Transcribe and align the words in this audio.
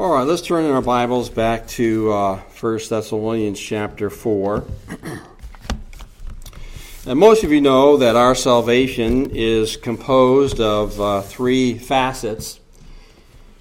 All 0.00 0.12
right, 0.12 0.22
let's 0.22 0.42
turn 0.42 0.64
in 0.64 0.70
our 0.70 0.80
Bibles 0.80 1.28
back 1.28 1.66
to 1.70 2.12
uh, 2.12 2.36
1 2.60 2.78
Thessalonians 2.88 3.58
chapter 3.58 4.08
4. 4.08 4.64
and 7.04 7.18
most 7.18 7.42
of 7.42 7.50
you 7.50 7.60
know 7.60 7.96
that 7.96 8.14
our 8.14 8.36
salvation 8.36 9.28
is 9.32 9.76
composed 9.76 10.60
of 10.60 11.00
uh, 11.00 11.22
three 11.22 11.76
facets. 11.76 12.60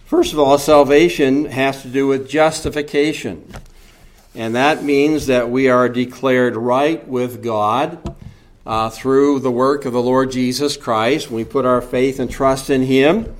First 0.05 0.31
of 0.31 0.37
all, 0.37 0.59
salvation 0.59 1.45
has 1.45 1.81
to 1.81 1.87
do 1.87 2.05
with 2.05 2.29
justification. 2.29 3.51
And 4.35 4.53
that 4.53 4.83
means 4.83 5.25
that 5.25 5.49
we 5.49 5.69
are 5.69 5.89
declared 5.89 6.55
right 6.55 7.07
with 7.07 7.41
God 7.41 8.15
uh, 8.63 8.91
through 8.91 9.39
the 9.39 9.49
work 9.49 9.85
of 9.85 9.93
the 9.93 10.03
Lord 10.03 10.29
Jesus 10.29 10.77
Christ. 10.77 11.31
We 11.31 11.43
put 11.45 11.65
our 11.65 11.81
faith 11.81 12.19
and 12.19 12.29
trust 12.29 12.69
in 12.69 12.83
Him. 12.83 13.35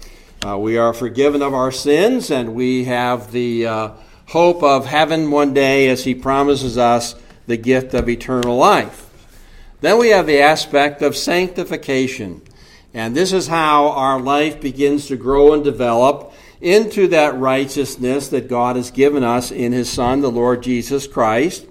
Uh, 0.48 0.58
we 0.58 0.78
are 0.78 0.94
forgiven 0.94 1.42
of 1.42 1.54
our 1.54 1.74
sins, 1.74 2.32
and 2.32 2.56
we 2.56 2.86
have 2.86 3.34
the 3.34 3.68
uh, 3.68 3.90
hope 4.28 4.64
of 4.64 4.86
heaven 4.86 5.30
one 5.30 5.54
day 5.54 5.90
as 5.90 6.06
He 6.06 6.16
promises 6.16 6.78
us 6.78 7.16
the 7.48 7.58
gift 7.58 7.94
of 7.94 8.08
eternal 8.08 8.56
life. 8.56 9.10
Then 9.82 9.98
we 9.98 10.08
have 10.10 10.26
the 10.26 10.40
aspect 10.40 11.02
of 11.02 11.18
sanctification. 11.18 12.42
And 12.94 13.14
this 13.14 13.34
is 13.34 13.48
how 13.48 13.90
our 13.90 14.22
life 14.22 14.62
begins 14.62 15.08
to 15.08 15.18
grow 15.18 15.52
and 15.52 15.66
develop 15.66 16.32
into 16.62 17.10
that 17.10 17.38
righteousness 17.38 18.30
that 18.30 18.48
God 18.48 18.78
has 18.78 18.90
given 18.90 19.26
us 19.26 19.52
in 19.52 19.74
His 19.74 19.90
Son, 19.90 20.22
the 20.22 20.32
Lord 20.32 20.64
Jesus 20.64 21.08
Christ. 21.08 21.66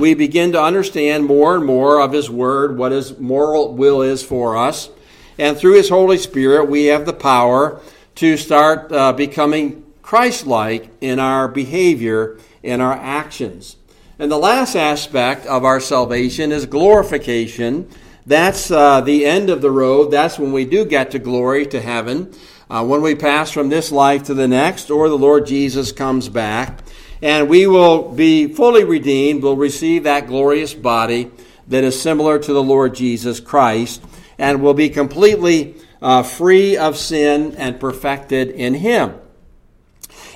We 0.00 0.14
begin 0.14 0.52
to 0.52 0.62
understand 0.62 1.26
more 1.26 1.54
and 1.54 1.66
more 1.66 2.00
of 2.00 2.12
His 2.12 2.30
Word, 2.30 2.78
what 2.78 2.92
His 2.92 3.18
moral 3.18 3.74
will 3.74 4.00
is 4.00 4.22
for 4.22 4.56
us. 4.56 4.88
And 5.36 5.58
through 5.58 5.74
His 5.74 5.90
Holy 5.90 6.16
Spirit, 6.16 6.70
we 6.70 6.86
have 6.86 7.04
the 7.04 7.12
power 7.12 7.82
to 8.16 8.36
start 8.36 8.92
uh, 8.92 9.12
becoming 9.12 9.84
Christ 10.02 10.46
like 10.46 10.90
in 11.00 11.18
our 11.18 11.48
behavior, 11.48 12.38
in 12.62 12.80
our 12.80 12.92
actions. 12.92 13.76
And 14.18 14.30
the 14.30 14.38
last 14.38 14.76
aspect 14.76 15.46
of 15.46 15.64
our 15.64 15.80
salvation 15.80 16.52
is 16.52 16.66
glorification. 16.66 17.88
That's 18.26 18.70
uh, 18.70 19.00
the 19.00 19.24
end 19.24 19.50
of 19.50 19.62
the 19.62 19.70
road. 19.70 20.10
That's 20.10 20.38
when 20.38 20.52
we 20.52 20.64
do 20.64 20.84
get 20.84 21.10
to 21.12 21.18
glory, 21.18 21.66
to 21.66 21.80
heaven, 21.80 22.32
uh, 22.70 22.84
when 22.84 23.02
we 23.02 23.14
pass 23.14 23.50
from 23.50 23.68
this 23.68 23.90
life 23.90 24.24
to 24.24 24.34
the 24.34 24.46
next, 24.46 24.90
or 24.90 25.08
the 25.08 25.18
Lord 25.18 25.46
Jesus 25.46 25.92
comes 25.92 26.28
back. 26.28 26.80
And 27.20 27.48
we 27.48 27.66
will 27.66 28.12
be 28.12 28.48
fully 28.48 28.84
redeemed, 28.84 29.42
will 29.42 29.56
receive 29.56 30.04
that 30.04 30.26
glorious 30.26 30.74
body 30.74 31.30
that 31.68 31.84
is 31.84 32.00
similar 32.00 32.38
to 32.38 32.52
the 32.52 32.62
Lord 32.62 32.94
Jesus 32.94 33.40
Christ, 33.40 34.02
and 34.38 34.62
will 34.62 34.74
be 34.74 34.88
completely 34.88 35.76
uh, 36.02 36.22
free 36.22 36.76
of 36.76 36.98
sin 36.98 37.54
and 37.56 37.80
perfected 37.80 38.50
in 38.50 38.74
Him. 38.74 39.14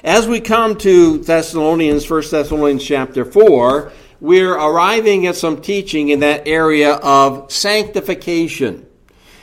As 0.03 0.29
we 0.29 0.41
come 0.41 0.79
to 0.79 1.19
Thessalonians, 1.19 2.09
1 2.09 2.23
Thessalonians 2.31 2.85
chapter 2.85 3.25
4, 3.25 3.93
we're 4.21 4.55
arriving 4.55 5.27
at 5.27 5.37
some 5.37 5.61
teaching 5.61 6.09
in 6.09 6.21
that 6.21 6.47
area 6.47 6.95
of 6.95 7.53
sanctification. 7.53 8.87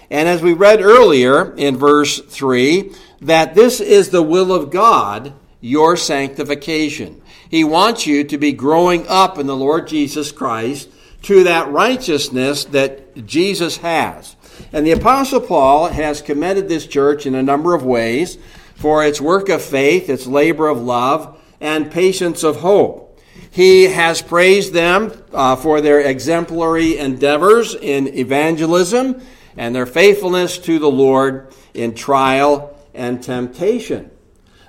And 0.10 0.28
as 0.30 0.42
we 0.42 0.54
read 0.54 0.82
earlier 0.82 1.54
in 1.56 1.78
verse 1.78 2.20
3, 2.20 2.92
that 3.22 3.56
this 3.56 3.80
is 3.80 4.10
the 4.10 4.24
will 4.24 4.54
of 4.54 4.72
God, 4.72 5.34
your 5.60 5.98
sanctification. 5.98 7.22
He 7.50 7.64
wants 7.64 8.08
you 8.08 8.24
to 8.24 8.38
be 8.38 8.54
growing 8.54 9.06
up 9.08 9.38
in 9.38 9.48
the 9.48 9.56
Lord 9.56 9.88
Jesus 9.88 10.32
Christ 10.32 10.90
to 11.24 11.44
that 11.44 11.70
righteousness 11.70 12.66
that 12.66 13.26
Jesus 13.26 13.78
has. 13.78 14.33
And 14.72 14.86
the 14.86 14.92
Apostle 14.92 15.42
Paul 15.42 15.88
has 15.88 16.22
commended 16.22 16.68
this 16.68 16.88
church 16.88 17.26
in 17.26 17.36
a 17.36 17.44
number 17.44 17.74
of 17.74 17.84
ways 17.84 18.38
for 18.76 19.06
its 19.06 19.22
work 19.22 19.50
of 19.50 19.62
faith, 19.62 20.10
its 20.10 20.28
labor 20.28 20.68
of 20.68 20.82
love, 20.82 21.40
and 21.62 21.92
patience 21.92 22.44
of 22.44 22.58
hope. 22.58 23.20
He 23.50 23.84
has 23.84 24.22
praised 24.22 24.74
them 24.74 25.14
uh, 25.32 25.56
for 25.56 25.80
their 25.80 26.00
exemplary 26.00 26.98
endeavors 26.98 27.76
in 27.76 28.08
evangelism 28.08 29.22
and 29.56 29.76
their 29.76 29.86
faithfulness 29.86 30.58
to 30.60 30.80
the 30.80 30.90
Lord 30.90 31.54
in 31.74 31.94
trial 31.94 32.76
and 32.94 33.22
temptation. 33.22 34.10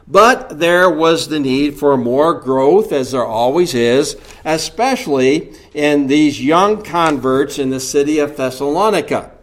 But 0.06 0.58
there 0.58 0.90
was 0.90 1.28
the 1.28 1.40
need 1.40 1.78
for 1.78 1.96
more 1.96 2.34
growth, 2.34 2.92
as 2.92 3.12
there 3.12 3.24
always 3.24 3.74
is, 3.74 4.16
especially 4.44 5.54
in 5.72 6.06
these 6.06 6.42
young 6.42 6.82
converts 6.82 7.58
in 7.58 7.70
the 7.70 7.80
city 7.80 8.18
of 8.18 8.36
Thessalonica. 8.36 9.33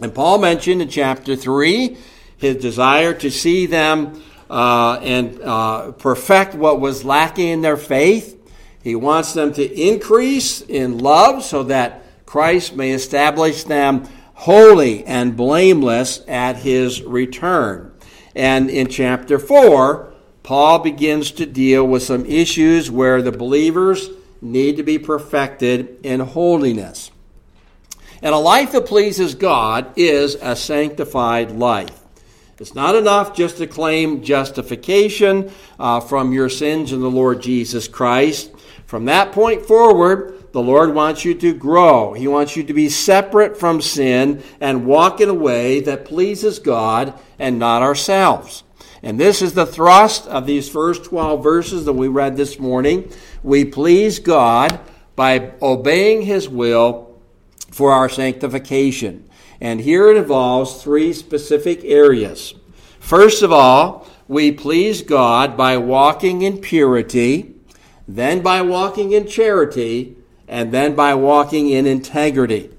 And 0.00 0.14
Paul 0.14 0.38
mentioned 0.38 0.82
in 0.82 0.88
chapter 0.88 1.36
3 1.36 1.96
his 2.36 2.56
desire 2.56 3.14
to 3.14 3.30
see 3.30 3.66
them 3.66 4.22
uh, 4.48 4.98
and 5.02 5.40
uh, 5.42 5.92
perfect 5.92 6.54
what 6.54 6.80
was 6.80 7.04
lacking 7.04 7.48
in 7.48 7.60
their 7.62 7.76
faith. 7.76 8.36
He 8.82 8.94
wants 8.94 9.32
them 9.34 9.52
to 9.54 9.64
increase 9.64 10.62
in 10.62 10.98
love 10.98 11.42
so 11.42 11.64
that 11.64 12.04
Christ 12.24 12.76
may 12.76 12.92
establish 12.92 13.64
them 13.64 14.08
holy 14.34 15.04
and 15.04 15.36
blameless 15.36 16.22
at 16.28 16.56
his 16.56 17.02
return. 17.02 17.92
And 18.36 18.70
in 18.70 18.86
chapter 18.86 19.38
4, 19.38 20.12
Paul 20.44 20.78
begins 20.78 21.32
to 21.32 21.44
deal 21.44 21.86
with 21.86 22.04
some 22.04 22.24
issues 22.24 22.90
where 22.90 23.20
the 23.20 23.32
believers 23.32 24.10
need 24.40 24.76
to 24.76 24.82
be 24.84 24.98
perfected 24.98 25.98
in 26.04 26.20
holiness. 26.20 27.10
And 28.22 28.34
a 28.34 28.38
life 28.38 28.72
that 28.72 28.86
pleases 28.86 29.34
God 29.34 29.92
is 29.96 30.34
a 30.36 30.56
sanctified 30.56 31.52
life. 31.52 31.98
It's 32.60 32.74
not 32.74 32.96
enough 32.96 33.36
just 33.36 33.58
to 33.58 33.68
claim 33.68 34.22
justification 34.22 35.52
uh, 35.78 36.00
from 36.00 36.32
your 36.32 36.48
sins 36.48 36.92
in 36.92 37.00
the 37.00 37.10
Lord 37.10 37.40
Jesus 37.40 37.86
Christ. 37.86 38.50
From 38.84 39.04
that 39.04 39.30
point 39.30 39.64
forward, 39.64 40.50
the 40.52 40.62
Lord 40.62 40.92
wants 40.92 41.24
you 41.24 41.34
to 41.34 41.54
grow. 41.54 42.14
He 42.14 42.26
wants 42.26 42.56
you 42.56 42.64
to 42.64 42.72
be 42.72 42.88
separate 42.88 43.56
from 43.56 43.80
sin 43.80 44.42
and 44.60 44.86
walk 44.86 45.20
in 45.20 45.28
a 45.28 45.34
way 45.34 45.80
that 45.82 46.04
pleases 46.04 46.58
God 46.58 47.14
and 47.38 47.60
not 47.60 47.82
ourselves. 47.82 48.64
And 49.04 49.20
this 49.20 49.40
is 49.40 49.52
the 49.52 49.66
thrust 49.66 50.26
of 50.26 50.46
these 50.46 50.68
first 50.68 51.04
12 51.04 51.40
verses 51.42 51.84
that 51.84 51.92
we 51.92 52.08
read 52.08 52.36
this 52.36 52.58
morning. 52.58 53.12
We 53.44 53.64
please 53.64 54.18
God 54.18 54.80
by 55.14 55.52
obeying 55.62 56.22
His 56.22 56.48
will 56.48 57.07
for 57.78 57.92
our 57.92 58.08
sanctification. 58.08 59.24
And 59.60 59.80
here 59.80 60.10
it 60.10 60.16
involves 60.16 60.82
three 60.82 61.12
specific 61.12 61.84
areas. 61.84 62.52
First 62.98 63.44
of 63.44 63.52
all, 63.52 64.08
we 64.26 64.50
please 64.50 65.02
God 65.02 65.56
by 65.56 65.76
walking 65.76 66.42
in 66.42 66.58
purity, 66.58 67.54
then 68.08 68.42
by 68.42 68.62
walking 68.62 69.12
in 69.12 69.28
charity, 69.28 70.16
and 70.48 70.72
then 70.72 70.96
by 70.96 71.14
walking 71.14 71.70
in 71.70 71.86
integrity. 71.86 72.70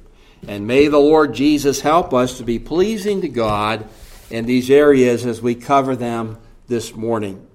And 0.45 0.67
may 0.67 0.89
the 0.89 0.99
Lord 0.99 1.33
Jesus 1.33 1.79
help 1.79 2.13
us 2.13 2.37
to 2.37 2.43
be 2.43 2.59
pleasing 2.59 3.21
to 3.21 3.29
God 3.29 3.87
in 4.29 4.45
these 4.45 4.69
areas 4.69 5.25
as 5.25 5.41
we 5.41 5.55
cover 5.55 5.95
them 5.95 6.37
this 6.67 6.93
morning. 6.93 7.47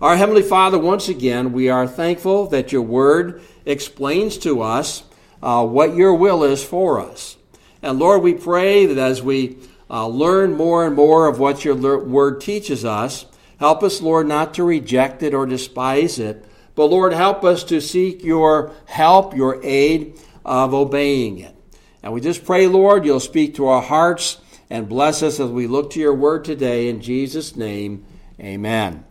Our 0.00 0.16
Heavenly 0.16 0.42
Father, 0.42 0.80
once 0.80 1.08
again, 1.08 1.52
we 1.52 1.68
are 1.68 1.86
thankful 1.86 2.48
that 2.48 2.72
your 2.72 2.82
word 2.82 3.40
explains 3.64 4.36
to 4.38 4.62
us 4.62 5.04
uh, 5.42 5.66
what 5.66 5.94
your 5.94 6.14
will 6.14 6.44
is 6.44 6.62
for 6.62 7.00
us. 7.00 7.36
And 7.82 7.98
Lord, 7.98 8.22
we 8.22 8.34
pray 8.34 8.86
that 8.86 8.98
as 8.98 9.22
we 9.22 9.58
uh, 9.90 10.06
learn 10.06 10.54
more 10.54 10.86
and 10.86 10.94
more 10.94 11.26
of 11.26 11.38
what 11.38 11.64
your 11.64 11.74
word 11.98 12.40
teaches 12.40 12.84
us, 12.84 13.26
help 13.58 13.82
us, 13.82 14.00
Lord, 14.00 14.26
not 14.28 14.54
to 14.54 14.64
reject 14.64 15.22
it 15.22 15.34
or 15.34 15.46
despise 15.46 16.18
it, 16.18 16.44
but 16.74 16.86
Lord, 16.86 17.12
help 17.12 17.44
us 17.44 17.64
to 17.64 17.80
seek 17.80 18.24
your 18.24 18.72
help, 18.86 19.36
your 19.36 19.60
aid 19.62 20.18
of 20.44 20.72
obeying 20.72 21.38
it. 21.38 21.54
And 22.02 22.12
we 22.12 22.20
just 22.20 22.44
pray, 22.44 22.66
Lord, 22.66 23.04
you'll 23.04 23.20
speak 23.20 23.56
to 23.56 23.66
our 23.66 23.82
hearts 23.82 24.38
and 24.70 24.88
bless 24.88 25.22
us 25.22 25.38
as 25.38 25.50
we 25.50 25.66
look 25.66 25.90
to 25.90 26.00
your 26.00 26.14
word 26.14 26.44
today. 26.44 26.88
In 26.88 27.00
Jesus' 27.00 27.56
name, 27.56 28.04
amen. 28.40 29.04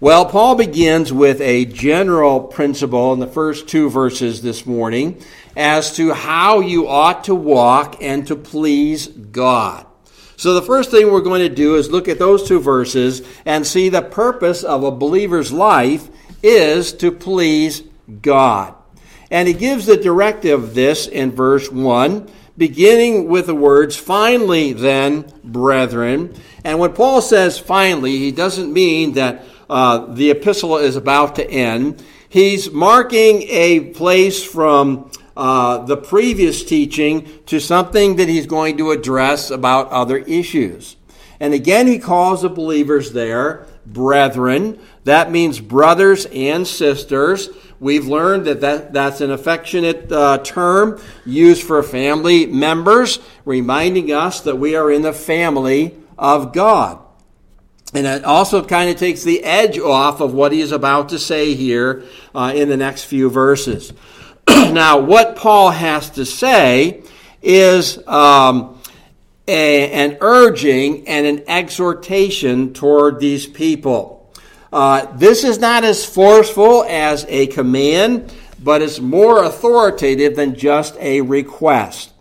Well, 0.00 0.26
Paul 0.26 0.56
begins 0.56 1.12
with 1.12 1.40
a 1.40 1.64
general 1.64 2.40
principle 2.40 3.12
in 3.12 3.20
the 3.20 3.26
first 3.26 3.68
two 3.68 3.88
verses 3.88 4.42
this 4.42 4.66
morning 4.66 5.22
as 5.56 5.96
to 5.96 6.12
how 6.12 6.60
you 6.60 6.88
ought 6.88 7.24
to 7.24 7.34
walk 7.34 8.02
and 8.02 8.26
to 8.26 8.36
please 8.36 9.08
God. 9.08 9.86
So, 10.36 10.52
the 10.52 10.62
first 10.62 10.90
thing 10.90 11.10
we're 11.10 11.20
going 11.20 11.48
to 11.48 11.54
do 11.54 11.76
is 11.76 11.90
look 11.90 12.08
at 12.08 12.18
those 12.18 12.46
two 12.46 12.60
verses 12.60 13.22
and 13.46 13.66
see 13.66 13.88
the 13.88 14.02
purpose 14.02 14.64
of 14.64 14.82
a 14.82 14.90
believer's 14.90 15.52
life 15.52 16.08
is 16.42 16.92
to 16.94 17.10
please 17.10 17.82
God. 18.20 18.74
And 19.30 19.48
he 19.48 19.54
gives 19.54 19.86
the 19.86 19.96
directive 19.96 20.62
of 20.62 20.74
this 20.74 21.06
in 21.06 21.32
verse 21.32 21.70
1, 21.70 22.30
beginning 22.58 23.28
with 23.28 23.46
the 23.46 23.54
words, 23.54 23.96
Finally, 23.96 24.74
then, 24.74 25.32
brethren. 25.42 26.34
And 26.64 26.78
when 26.78 26.94
Paul 26.94 27.20
says 27.20 27.58
finally, 27.58 28.18
he 28.18 28.32
doesn't 28.32 28.72
mean 28.72 29.12
that 29.12 29.44
uh, 29.68 30.06
the 30.14 30.30
epistle 30.30 30.78
is 30.78 30.96
about 30.96 31.36
to 31.36 31.48
end. 31.48 32.02
He's 32.28 32.70
marking 32.70 33.42
a 33.42 33.90
place 33.90 34.42
from 34.42 35.10
uh, 35.36 35.78
the 35.84 35.96
previous 35.96 36.64
teaching 36.64 37.28
to 37.46 37.60
something 37.60 38.16
that 38.16 38.28
he's 38.28 38.46
going 38.46 38.78
to 38.78 38.90
address 38.90 39.50
about 39.50 39.90
other 39.90 40.18
issues. 40.18 40.96
And 41.38 41.52
again, 41.52 41.86
he 41.86 41.98
calls 41.98 42.42
the 42.42 42.48
believers 42.48 43.12
there 43.12 43.66
brethren. 43.86 44.80
That 45.04 45.30
means 45.30 45.60
brothers 45.60 46.26
and 46.26 46.66
sisters. 46.66 47.50
We've 47.80 48.06
learned 48.06 48.46
that, 48.46 48.60
that 48.62 48.92
that's 48.92 49.20
an 49.20 49.30
affectionate 49.30 50.10
uh, 50.10 50.38
term 50.38 51.00
used 51.26 51.64
for 51.64 51.82
family 51.82 52.46
members, 52.46 53.18
reminding 53.44 54.12
us 54.12 54.40
that 54.42 54.56
we 54.56 54.74
are 54.76 54.90
in 54.90 55.02
the 55.02 55.12
family 55.12 55.94
of 56.18 56.52
God. 56.52 56.98
And 57.94 58.06
it 58.06 58.24
also 58.24 58.64
kind 58.64 58.90
of 58.90 58.96
takes 58.96 59.22
the 59.22 59.44
edge 59.44 59.78
off 59.78 60.20
of 60.20 60.34
what 60.34 60.50
he 60.50 60.60
is 60.60 60.72
about 60.72 61.10
to 61.10 61.18
say 61.18 61.54
here 61.54 62.04
uh, 62.34 62.52
in 62.54 62.68
the 62.68 62.76
next 62.76 63.04
few 63.04 63.30
verses. 63.30 63.92
now, 64.48 64.98
what 64.98 65.36
Paul 65.36 65.70
has 65.70 66.10
to 66.10 66.26
say 66.26 67.02
is 67.40 67.98
um, 68.08 68.80
a, 69.46 69.90
an 69.92 70.18
urging 70.20 71.06
and 71.06 71.26
an 71.26 71.44
exhortation 71.46 72.72
toward 72.72 73.20
these 73.20 73.46
people. 73.46 74.32
Uh, 74.72 75.06
this 75.14 75.44
is 75.44 75.60
not 75.60 75.84
as 75.84 76.04
forceful 76.04 76.84
as 76.88 77.24
a 77.28 77.46
command, 77.48 78.34
but 78.60 78.82
it's 78.82 78.98
more 78.98 79.44
authoritative 79.44 80.34
than 80.34 80.56
just 80.56 80.96
a 80.96 81.20
request. 81.20 82.13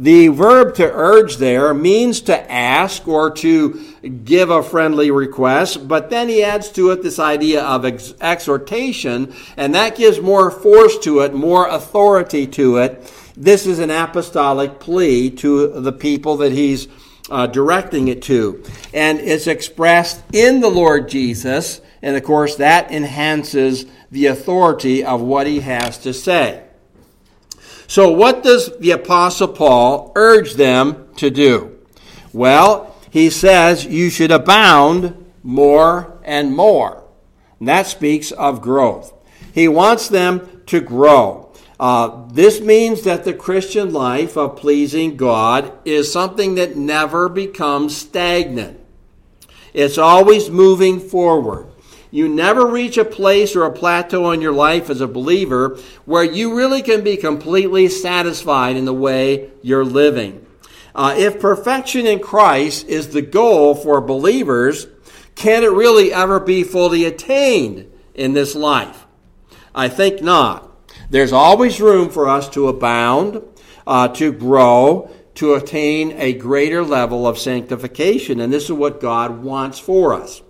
The 0.00 0.28
verb 0.28 0.76
to 0.76 0.88
urge 0.88 1.38
there 1.38 1.74
means 1.74 2.20
to 2.22 2.52
ask 2.52 3.08
or 3.08 3.32
to 3.32 3.84
give 4.24 4.48
a 4.48 4.62
friendly 4.62 5.10
request, 5.10 5.88
but 5.88 6.08
then 6.08 6.28
he 6.28 6.44
adds 6.44 6.70
to 6.72 6.92
it 6.92 7.02
this 7.02 7.18
idea 7.18 7.64
of 7.64 7.84
ex- 7.84 8.14
exhortation, 8.20 9.34
and 9.56 9.74
that 9.74 9.96
gives 9.96 10.20
more 10.20 10.52
force 10.52 10.96
to 10.98 11.20
it, 11.20 11.34
more 11.34 11.66
authority 11.66 12.46
to 12.46 12.76
it. 12.76 13.12
This 13.36 13.66
is 13.66 13.80
an 13.80 13.90
apostolic 13.90 14.78
plea 14.78 15.30
to 15.30 15.80
the 15.80 15.92
people 15.92 16.36
that 16.36 16.52
he's 16.52 16.86
uh, 17.28 17.48
directing 17.48 18.06
it 18.06 18.22
to. 18.22 18.62
And 18.94 19.18
it's 19.18 19.48
expressed 19.48 20.22
in 20.32 20.60
the 20.60 20.70
Lord 20.70 21.08
Jesus, 21.08 21.80
and 22.02 22.16
of 22.16 22.22
course, 22.22 22.54
that 22.56 22.92
enhances 22.92 23.84
the 24.12 24.26
authority 24.26 25.04
of 25.04 25.20
what 25.20 25.48
he 25.48 25.58
has 25.58 25.98
to 25.98 26.14
say. 26.14 26.67
So, 27.88 28.10
what 28.12 28.42
does 28.42 28.76
the 28.78 28.90
Apostle 28.90 29.48
Paul 29.48 30.12
urge 30.14 30.54
them 30.54 31.08
to 31.16 31.30
do? 31.30 31.78
Well, 32.34 32.94
he 33.10 33.30
says 33.30 33.86
you 33.86 34.10
should 34.10 34.30
abound 34.30 35.32
more 35.42 36.20
and 36.22 36.54
more. 36.54 37.02
And 37.58 37.68
that 37.68 37.86
speaks 37.86 38.30
of 38.30 38.60
growth. 38.60 39.14
He 39.54 39.68
wants 39.68 40.08
them 40.08 40.62
to 40.66 40.80
grow. 40.80 41.50
Uh, 41.80 42.26
this 42.30 42.60
means 42.60 43.04
that 43.04 43.24
the 43.24 43.32
Christian 43.32 43.90
life 43.90 44.36
of 44.36 44.56
pleasing 44.56 45.16
God 45.16 45.72
is 45.86 46.12
something 46.12 46.56
that 46.56 46.76
never 46.76 47.30
becomes 47.30 47.96
stagnant. 47.96 48.78
It's 49.72 49.96
always 49.96 50.50
moving 50.50 51.00
forward. 51.00 51.68
You 52.10 52.28
never 52.28 52.66
reach 52.66 52.96
a 52.96 53.04
place 53.04 53.54
or 53.54 53.64
a 53.64 53.72
plateau 53.72 54.30
in 54.30 54.40
your 54.40 54.52
life 54.52 54.88
as 54.88 55.00
a 55.00 55.06
believer 55.06 55.78
where 56.06 56.24
you 56.24 56.56
really 56.56 56.80
can 56.80 57.04
be 57.04 57.16
completely 57.16 57.88
satisfied 57.88 58.76
in 58.76 58.86
the 58.86 58.94
way 58.94 59.50
you're 59.62 59.84
living. 59.84 60.46
Uh, 60.94 61.14
if 61.16 61.38
perfection 61.38 62.06
in 62.06 62.18
Christ 62.18 62.88
is 62.88 63.10
the 63.10 63.22
goal 63.22 63.74
for 63.74 64.00
believers, 64.00 64.86
can 65.34 65.62
it 65.62 65.70
really 65.70 66.12
ever 66.12 66.40
be 66.40 66.64
fully 66.64 67.04
attained 67.04 67.92
in 68.14 68.32
this 68.32 68.54
life? 68.54 69.06
I 69.74 69.88
think 69.88 70.22
not. 70.22 70.64
There's 71.10 71.32
always 71.32 71.80
room 71.80 72.10
for 72.10 72.28
us 72.28 72.48
to 72.50 72.68
abound, 72.68 73.42
uh, 73.86 74.08
to 74.08 74.32
grow, 74.32 75.10
to 75.36 75.54
attain 75.54 76.12
a 76.16 76.32
greater 76.32 76.82
level 76.82 77.26
of 77.28 77.38
sanctification. 77.38 78.40
And 78.40 78.52
this 78.52 78.64
is 78.64 78.72
what 78.72 79.00
God 79.00 79.42
wants 79.42 79.78
for 79.78 80.14
us. 80.14 80.42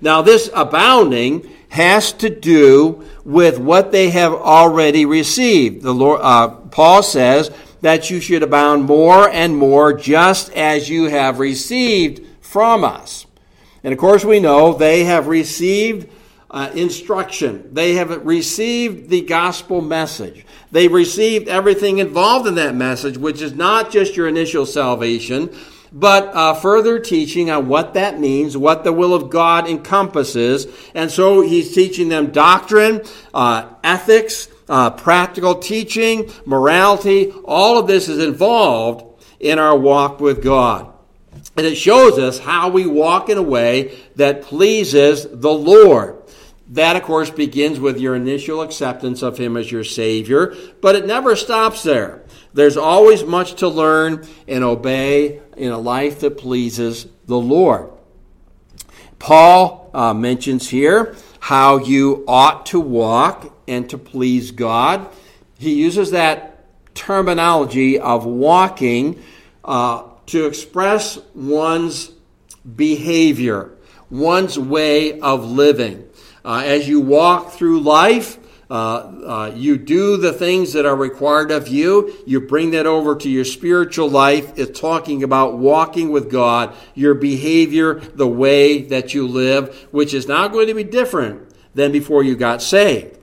Now, 0.00 0.22
this 0.22 0.50
abounding 0.54 1.48
has 1.68 2.12
to 2.14 2.28
do 2.28 3.04
with 3.24 3.58
what 3.58 3.92
they 3.92 4.10
have 4.10 4.32
already 4.32 5.06
received. 5.06 5.82
The 5.82 5.94
Lord, 5.94 6.20
uh, 6.22 6.48
Paul 6.48 7.02
says 7.02 7.50
that 7.80 8.10
you 8.10 8.20
should 8.20 8.42
abound 8.42 8.84
more 8.84 9.28
and 9.28 9.56
more, 9.56 9.92
just 9.92 10.52
as 10.52 10.88
you 10.88 11.04
have 11.04 11.38
received 11.38 12.26
from 12.40 12.84
us. 12.84 13.26
And 13.84 13.92
of 13.92 13.98
course, 13.98 14.24
we 14.24 14.38
know 14.38 14.74
they 14.74 15.04
have 15.04 15.26
received 15.26 16.08
uh, 16.50 16.70
instruction. 16.74 17.72
They 17.72 17.94
have 17.94 18.24
received 18.26 19.08
the 19.08 19.22
gospel 19.22 19.80
message. 19.80 20.44
They've 20.70 20.92
received 20.92 21.48
everything 21.48 21.98
involved 21.98 22.46
in 22.46 22.54
that 22.56 22.74
message, 22.74 23.16
which 23.16 23.40
is 23.40 23.54
not 23.54 23.90
just 23.90 24.16
your 24.16 24.28
initial 24.28 24.66
salvation, 24.66 25.54
but 25.92 26.34
uh, 26.34 26.54
further 26.54 26.98
teaching 26.98 27.50
on 27.50 27.68
what 27.68 27.94
that 27.94 28.18
means, 28.18 28.56
what 28.56 28.82
the 28.82 28.92
will 28.92 29.14
of 29.14 29.28
God 29.30 29.68
encompasses. 29.68 30.66
And 30.94 31.10
so 31.10 31.42
he's 31.42 31.74
teaching 31.74 32.08
them 32.08 32.30
doctrine, 32.30 33.02
uh, 33.34 33.68
ethics, 33.84 34.48
uh, 34.68 34.90
practical 34.90 35.56
teaching, 35.56 36.30
morality. 36.46 37.30
All 37.44 37.78
of 37.78 37.86
this 37.86 38.08
is 38.08 38.24
involved 38.24 39.04
in 39.38 39.58
our 39.58 39.76
walk 39.76 40.20
with 40.20 40.42
God. 40.42 40.88
And 41.56 41.66
it 41.66 41.76
shows 41.76 42.18
us 42.18 42.38
how 42.38 42.70
we 42.70 42.86
walk 42.86 43.28
in 43.28 43.36
a 43.36 43.42
way 43.42 43.98
that 44.16 44.42
pleases 44.42 45.26
the 45.30 45.52
Lord. 45.52 46.18
That, 46.68 46.96
of 46.96 47.02
course, 47.02 47.28
begins 47.28 47.78
with 47.78 48.00
your 48.00 48.14
initial 48.14 48.62
acceptance 48.62 49.20
of 49.20 49.36
Him 49.36 49.58
as 49.58 49.70
your 49.70 49.84
Savior, 49.84 50.54
but 50.80 50.94
it 50.94 51.04
never 51.04 51.36
stops 51.36 51.82
there. 51.82 52.21
There's 52.54 52.76
always 52.76 53.24
much 53.24 53.54
to 53.56 53.68
learn 53.68 54.26
and 54.46 54.62
obey 54.62 55.40
in 55.56 55.72
a 55.72 55.78
life 55.78 56.20
that 56.20 56.38
pleases 56.38 57.06
the 57.26 57.38
Lord. 57.38 57.90
Paul 59.18 59.90
uh, 59.94 60.12
mentions 60.12 60.68
here 60.68 61.16
how 61.40 61.78
you 61.78 62.24
ought 62.28 62.66
to 62.66 62.80
walk 62.80 63.56
and 63.66 63.88
to 63.90 63.98
please 63.98 64.50
God. 64.50 65.08
He 65.58 65.74
uses 65.74 66.10
that 66.10 66.64
terminology 66.94 67.98
of 67.98 68.26
walking 68.26 69.22
uh, 69.64 70.04
to 70.26 70.46
express 70.46 71.18
one's 71.34 72.10
behavior, 72.76 73.72
one's 74.10 74.58
way 74.58 75.20
of 75.20 75.50
living. 75.50 76.08
Uh, 76.44 76.62
as 76.64 76.88
you 76.88 77.00
walk 77.00 77.52
through 77.52 77.80
life, 77.80 78.38
uh, 78.70 78.74
uh, 78.74 79.52
you 79.54 79.76
do 79.76 80.16
the 80.16 80.32
things 80.32 80.72
that 80.72 80.86
are 80.86 80.96
required 80.96 81.50
of 81.50 81.68
you. 81.68 82.14
You 82.26 82.40
bring 82.40 82.70
that 82.70 82.86
over 82.86 83.14
to 83.16 83.28
your 83.28 83.44
spiritual 83.44 84.08
life. 84.08 84.58
It's 84.58 84.80
talking 84.80 85.22
about 85.22 85.58
walking 85.58 86.10
with 86.10 86.30
God, 86.30 86.74
your 86.94 87.14
behavior, 87.14 87.94
the 87.94 88.28
way 88.28 88.82
that 88.82 89.12
you 89.12 89.26
live, 89.28 89.88
which 89.90 90.14
is 90.14 90.26
now 90.26 90.48
going 90.48 90.68
to 90.68 90.74
be 90.74 90.84
different 90.84 91.54
than 91.74 91.92
before 91.92 92.22
you 92.22 92.36
got 92.36 92.62
saved. 92.62 93.18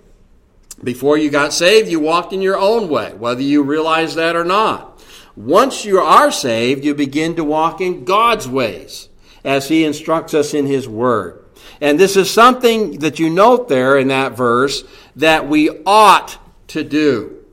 Before 0.83 1.17
you 1.17 1.29
got 1.29 1.51
saved, 1.51 1.89
you 1.89 1.99
walked 1.99 2.31
in 2.31 2.41
your 2.41 2.57
own 2.57 2.87
way, 2.87 3.13
whether 3.13 3.41
you 3.41 3.63
realize 3.63 4.15
that 4.15 4.35
or 4.35 4.45
not. 4.45 5.01
Once 5.35 5.85
you 5.85 5.99
are 5.99 6.31
saved, 6.31 6.85
you 6.85 6.93
begin 6.93 7.35
to 7.35 7.43
walk 7.43 7.81
in 7.81 8.05
God's 8.05 8.47
ways 8.47 9.09
as 9.43 9.69
He 9.69 9.83
instructs 9.83 10.33
us 10.33 10.53
in 10.53 10.65
His 10.65 10.87
Word. 10.87 11.43
And 11.81 11.99
this 11.99 12.17
is 12.17 12.29
something 12.29 12.99
that 12.99 13.19
you 13.19 13.29
note 13.29 13.69
there 13.69 13.97
in 13.97 14.09
that 14.09 14.35
verse 14.35 14.83
that 15.15 15.47
we 15.47 15.69
ought 15.85 16.37
to 16.69 16.83
do, 16.83 17.43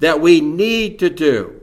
that 0.00 0.20
we 0.20 0.40
need 0.40 0.98
to 0.98 1.10
do. 1.10 1.60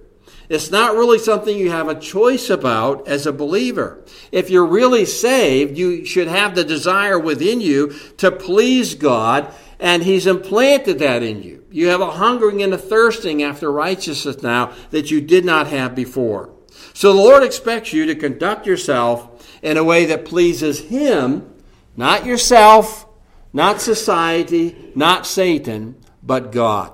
It's 0.49 0.69
not 0.69 0.95
really 0.95 1.17
something 1.17 1.57
you 1.57 1.71
have 1.71 1.87
a 1.87 1.97
choice 1.97 2.49
about 2.49 3.07
as 3.07 3.25
a 3.25 3.31
believer. 3.31 4.03
If 4.33 4.49
you're 4.49 4.65
really 4.65 5.05
saved, 5.05 5.77
you 5.77 6.03
should 6.03 6.27
have 6.27 6.55
the 6.55 6.65
desire 6.65 7.17
within 7.17 7.61
you 7.61 7.95
to 8.17 8.31
please 8.31 8.95
God, 8.95 9.53
and 9.79 10.03
He's 10.03 10.27
implanted 10.27 10.99
that 10.99 11.23
in 11.23 11.41
you. 11.41 11.63
You 11.71 11.87
have 11.87 12.01
a 12.01 12.11
hungering 12.11 12.61
and 12.63 12.73
a 12.73 12.77
thirsting 12.77 13.41
after 13.41 13.71
righteousness 13.71 14.43
now 14.43 14.73
that 14.89 15.09
you 15.09 15.21
did 15.21 15.45
not 15.45 15.67
have 15.67 15.95
before. 15.95 16.49
So 16.93 17.13
the 17.13 17.21
Lord 17.21 17.43
expects 17.43 17.93
you 17.93 18.05
to 18.07 18.15
conduct 18.15 18.67
yourself 18.67 19.49
in 19.61 19.77
a 19.77 19.85
way 19.85 20.03
that 20.07 20.25
pleases 20.25 20.81
Him 20.81 21.49
not 21.95 22.25
yourself, 22.25 23.07
not 23.53 23.81
society, 23.81 24.91
not 24.95 25.25
Satan, 25.25 25.95
but 26.23 26.51
God. 26.51 26.93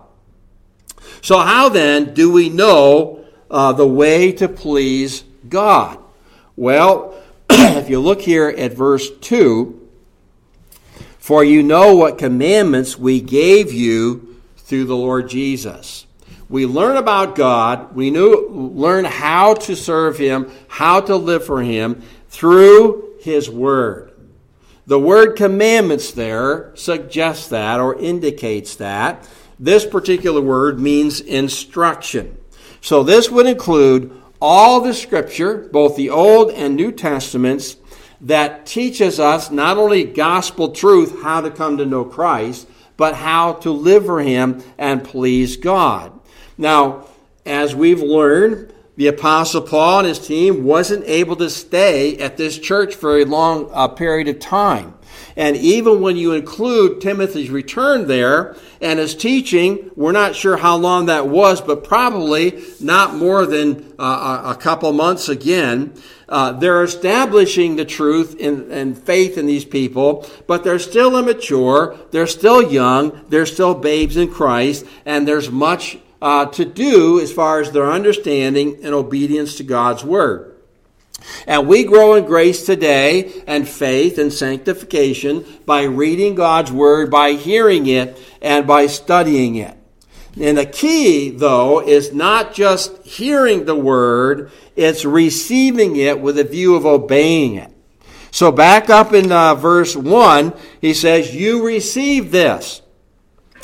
So, 1.22 1.40
how 1.40 1.70
then 1.70 2.14
do 2.14 2.32
we 2.32 2.50
know 2.50 3.26
uh, 3.50 3.74
the 3.74 3.88
way 3.88 4.32
to 4.34 4.48
please 4.48 5.24
God? 5.48 6.00
Well, 6.56 7.16
if 7.50 7.90
you 7.90 8.00
look 8.00 8.22
here 8.22 8.50
at 8.50 8.74
verse 8.74 9.10
2, 9.22 9.88
for 11.20 11.44
you 11.44 11.62
know 11.62 11.96
what 11.96 12.18
commandments 12.18 12.98
we 12.98 13.20
gave 13.20 13.74
you 13.74 14.38
through 14.58 14.86
the 14.86 14.96
Lord 14.96 15.30
Jesus. 15.30 16.06
We 16.50 16.66
learn 16.66 16.96
about 16.96 17.36
God, 17.36 17.94
we 17.96 18.12
knew, 18.12 18.48
learn 18.50 19.04
how 19.04 19.56
to 19.56 19.76
serve 19.76 20.18
Him, 20.18 20.50
how 20.70 21.02
to 21.02 21.16
live 21.16 21.46
for 21.46 21.62
Him 21.62 22.02
through 22.30 23.16
His 23.20 23.50
Word. 23.50 24.14
The 24.88 25.00
word 25.00 25.36
commandments 25.36 26.12
there 26.12 26.72
suggests 26.76 27.50
that 27.50 27.82
or 27.82 28.00
indicates 28.00 28.78
that. 28.78 29.28
This 29.60 29.86
particular 29.86 30.40
word 30.40 30.80
means 30.80 31.20
instruction. 31.20 32.38
So 32.80 33.04
this 33.04 33.30
would 33.30 33.48
include 33.48 34.16
all 34.42 34.80
the 34.80 34.94
scripture, 34.94 35.68
both 35.74 35.98
the 35.98 36.10
Old 36.10 36.52
and 36.52 36.78
New 36.78 36.94
Testaments, 36.94 37.76
that 38.22 38.66
teaches 38.66 39.20
us 39.20 39.52
not 39.52 39.78
only 39.78 40.06
gospel 40.06 40.72
truth, 40.72 41.22
how 41.22 41.42
to 41.42 41.52
come 41.52 41.78
to 41.78 41.86
know 41.86 42.06
Christ, 42.06 42.70
but 42.96 43.16
how 43.16 43.54
to 43.54 43.72
live 43.72 44.06
for 44.06 44.22
Him 44.22 44.64
and 44.78 45.04
please 45.04 45.58
God. 45.58 46.18
Now, 46.58 47.08
as 47.46 47.76
we've 47.76 48.02
learned, 48.02 48.74
the 48.98 49.08
Apostle 49.08 49.62
Paul 49.62 50.00
and 50.00 50.08
his 50.08 50.20
team 50.20 50.64
wasn't 50.64 51.06
able 51.06 51.36
to 51.38 51.50
stay 51.50 52.18
at 52.18 52.36
this 52.36 52.58
church 52.58 52.96
for 52.96 53.18
a 53.18 53.26
long 53.26 53.70
uh, 53.72 53.88
period 53.88 54.28
of 54.28 54.40
time. 54.40 54.96
And 55.36 55.56
even 55.56 56.02
when 56.02 56.18
you 56.18 56.34
include 56.34 57.00
Timothy's 57.00 57.52
return 57.52 58.08
there 58.08 58.56
and 58.82 58.98
his 58.98 59.16
teaching, 59.16 59.92
we're 59.96 60.12
not 60.12 60.36
sure 60.36 60.58
how 60.58 60.78
long 60.78 61.06
that 61.06 61.28
was, 61.28 61.62
but 61.62 61.84
probably 61.84 62.64
not 62.82 63.16
more 63.16 63.46
than 63.46 63.94
uh, 64.00 64.56
a 64.58 64.60
couple 64.60 64.92
months 64.94 65.30
again. 65.30 65.94
Uh, 66.28 66.54
they're 66.54 66.84
establishing 66.84 67.76
the 67.76 67.86
truth 67.86 68.36
and 68.42 68.98
faith 68.98 69.38
in 69.38 69.46
these 69.46 69.64
people, 69.64 70.28
but 70.48 70.64
they're 70.64 70.80
still 70.80 71.18
immature, 71.18 71.96
they're 72.12 72.28
still 72.28 72.62
young, 72.62 73.24
they're 73.30 73.46
still 73.46 73.76
babes 73.76 74.18
in 74.18 74.30
Christ, 74.30 74.86
and 75.06 75.28
there's 75.28 75.52
much 75.52 76.00
uh, 76.22 76.46
to 76.48 76.66
do 76.66 77.20
as 77.20 77.32
far 77.32 77.60
as 77.60 77.72
their 77.72 77.92
understanding 77.92 78.80
and 78.84 78.94
obedience 78.94 79.56
to 79.56 79.64
God's 79.64 80.04
Word. 80.04 80.56
And 81.46 81.68
we 81.68 81.84
grow 81.84 82.14
in 82.14 82.26
grace 82.26 82.66
today 82.66 83.44
and 83.48 83.68
faith 83.68 84.18
and 84.18 84.32
sanctification 84.32 85.46
by 85.66 85.84
reading 85.84 86.36
God's 86.36 86.72
Word, 86.72 87.10
by 87.10 87.32
hearing 87.32 87.88
it, 87.88 88.18
and 88.42 88.68
by 88.68 88.88
studying 88.88 89.56
it. 89.56 89.76
And 90.40 90.58
the 90.58 90.66
key, 90.66 91.32
though, 91.32 91.82
is 91.82 92.14
not 92.14 92.54
just 92.54 93.04
hearing 93.04 93.66
the 93.66 93.76
Word, 93.76 94.52
it's 94.76 95.04
receiving 95.04 95.96
it 95.96 96.22
with 96.22 96.38
a 96.38 96.44
view 96.44 96.76
of 96.76 96.86
obeying 96.86 97.56
it. 97.56 97.74
So 98.30 98.52
back 98.52 98.90
up 98.90 99.14
in 99.14 99.32
uh, 99.32 99.56
verse 99.56 99.96
1, 99.96 100.54
he 100.80 100.94
says, 100.94 101.34
You 101.34 101.66
received 101.66 102.32
this. 102.32 102.84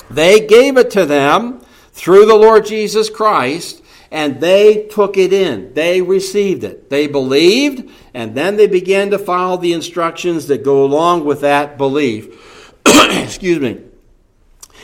They 0.10 0.48
gave 0.48 0.78
it 0.78 0.90
to 0.92 1.06
them 1.06 1.63
through 1.94 2.26
the 2.26 2.36
Lord 2.36 2.66
Jesus 2.66 3.10
Christ, 3.10 3.82
and 4.12 4.42
they 4.42 4.86
took 4.88 5.18
it 5.18 5.32
in. 5.32 5.74
They 5.74 6.02
received 6.02 6.64
it. 6.64 6.90
They 6.90 7.08
believed, 7.08 7.90
and 8.14 8.36
then 8.36 8.58
they 8.58 8.68
began 8.68 9.12
to 9.12 9.20
follow 9.20 9.58
the 9.58 9.74
instructions 9.74 10.48
that 10.48 10.64
go 10.64 10.84
along 10.84 11.26
with 11.26 11.42
that 11.42 11.78
belief. 11.78 12.82
Excuse 12.86 13.60
me. 13.60 13.82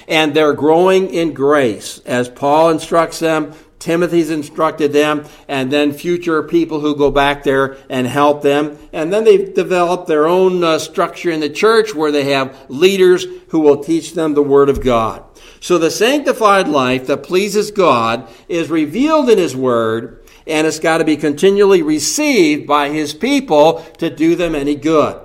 And 0.08 0.34
they're 0.34 0.54
growing 0.54 1.14
in 1.14 1.34
grace. 1.34 2.00
As 2.06 2.30
Paul 2.30 2.72
instructs 2.72 3.20
them, 3.20 3.54
Timothy's 3.80 4.30
instructed 4.30 4.92
them, 4.92 5.26
and 5.48 5.72
then 5.72 5.94
future 5.94 6.44
people 6.44 6.82
who 6.82 6.96
go 6.96 7.12
back 7.12 7.44
there 7.44 7.78
and 7.90 8.06
help 8.06 8.42
them. 8.42 8.78
And 8.92 9.12
then 9.12 9.24
they've 9.24 9.54
developed 9.54 10.08
their 10.08 10.28
own 10.28 10.64
uh, 10.64 10.80
structure 10.80 11.32
in 11.32 11.40
the 11.40 11.50
church 11.50 11.96
where 11.96 12.12
they 12.12 12.26
have 12.32 12.70
leaders 12.70 13.26
who 13.50 13.62
will 13.62 13.82
teach 13.82 14.14
them 14.14 14.34
the 14.34 14.44
Word 14.44 14.70
of 14.70 14.84
God. 14.84 15.24
So 15.60 15.78
the 15.78 15.92
sanctified 15.92 16.68
life 16.68 17.08
that 17.08 17.24
pleases 17.24 17.72
God 17.72 18.28
is 18.48 18.70
revealed 18.70 19.30
in 19.30 19.38
His 19.38 19.56
Word, 19.56 20.26
and 20.48 20.66
it's 20.66 20.80
got 20.80 21.00
to 21.00 21.06
be 21.06 21.18
continually 21.18 21.82
received 21.82 22.66
by 22.66 22.90
His 22.90 23.14
people 23.14 23.86
to 23.98 24.10
do 24.10 24.36
them 24.36 24.56
any 24.56 24.76
good. 24.76 25.20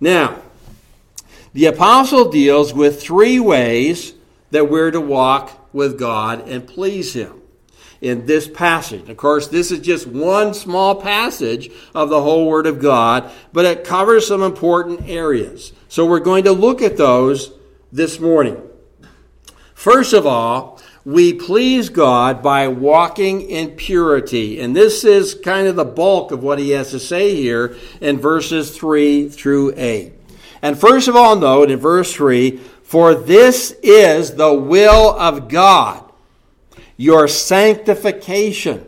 Now, 0.00 0.42
the 1.52 1.66
apostle 1.66 2.30
deals 2.30 2.74
with 2.74 3.00
three 3.00 3.40
ways 3.40 4.14
that 4.50 4.68
we're 4.68 4.90
to 4.90 5.00
walk 5.00 5.72
with 5.72 5.98
God 5.98 6.48
and 6.48 6.66
please 6.66 7.14
Him 7.14 7.40
in 8.00 8.26
this 8.26 8.46
passage. 8.46 9.08
Of 9.08 9.16
course, 9.16 9.48
this 9.48 9.70
is 9.70 9.80
just 9.80 10.06
one 10.06 10.52
small 10.52 10.96
passage 10.96 11.70
of 11.94 12.10
the 12.10 12.20
whole 12.20 12.46
Word 12.46 12.66
of 12.66 12.78
God, 12.78 13.30
but 13.52 13.64
it 13.64 13.84
covers 13.84 14.26
some 14.26 14.42
important 14.42 15.08
areas. 15.08 15.72
So 15.88 16.04
we're 16.04 16.20
going 16.20 16.44
to 16.44 16.52
look 16.52 16.82
at 16.82 16.98
those 16.98 17.52
this 17.90 18.20
morning. 18.20 18.60
First 19.74 20.12
of 20.12 20.26
all, 20.26 20.80
we 21.04 21.34
please 21.34 21.90
God 21.90 22.42
by 22.42 22.68
walking 22.68 23.42
in 23.42 23.72
purity. 23.72 24.60
And 24.60 24.74
this 24.74 25.04
is 25.04 25.34
kind 25.34 25.66
of 25.66 25.76
the 25.76 25.84
bulk 25.84 26.32
of 26.32 26.42
what 26.42 26.58
he 26.58 26.70
has 26.70 26.90
to 26.92 26.98
say 26.98 27.34
here 27.34 27.76
in 28.00 28.18
verses 28.18 28.76
3 28.76 29.28
through 29.28 29.74
8. 29.76 30.12
And 30.62 30.78
first 30.78 31.08
of 31.08 31.16
all, 31.16 31.36
note 31.36 31.70
in 31.70 31.78
verse 31.78 32.14
3 32.14 32.56
For 32.82 33.14
this 33.14 33.72
is 33.82 34.36
the 34.36 34.54
will 34.54 35.10
of 35.18 35.48
God, 35.48 36.10
your 36.96 37.28
sanctification. 37.28 38.86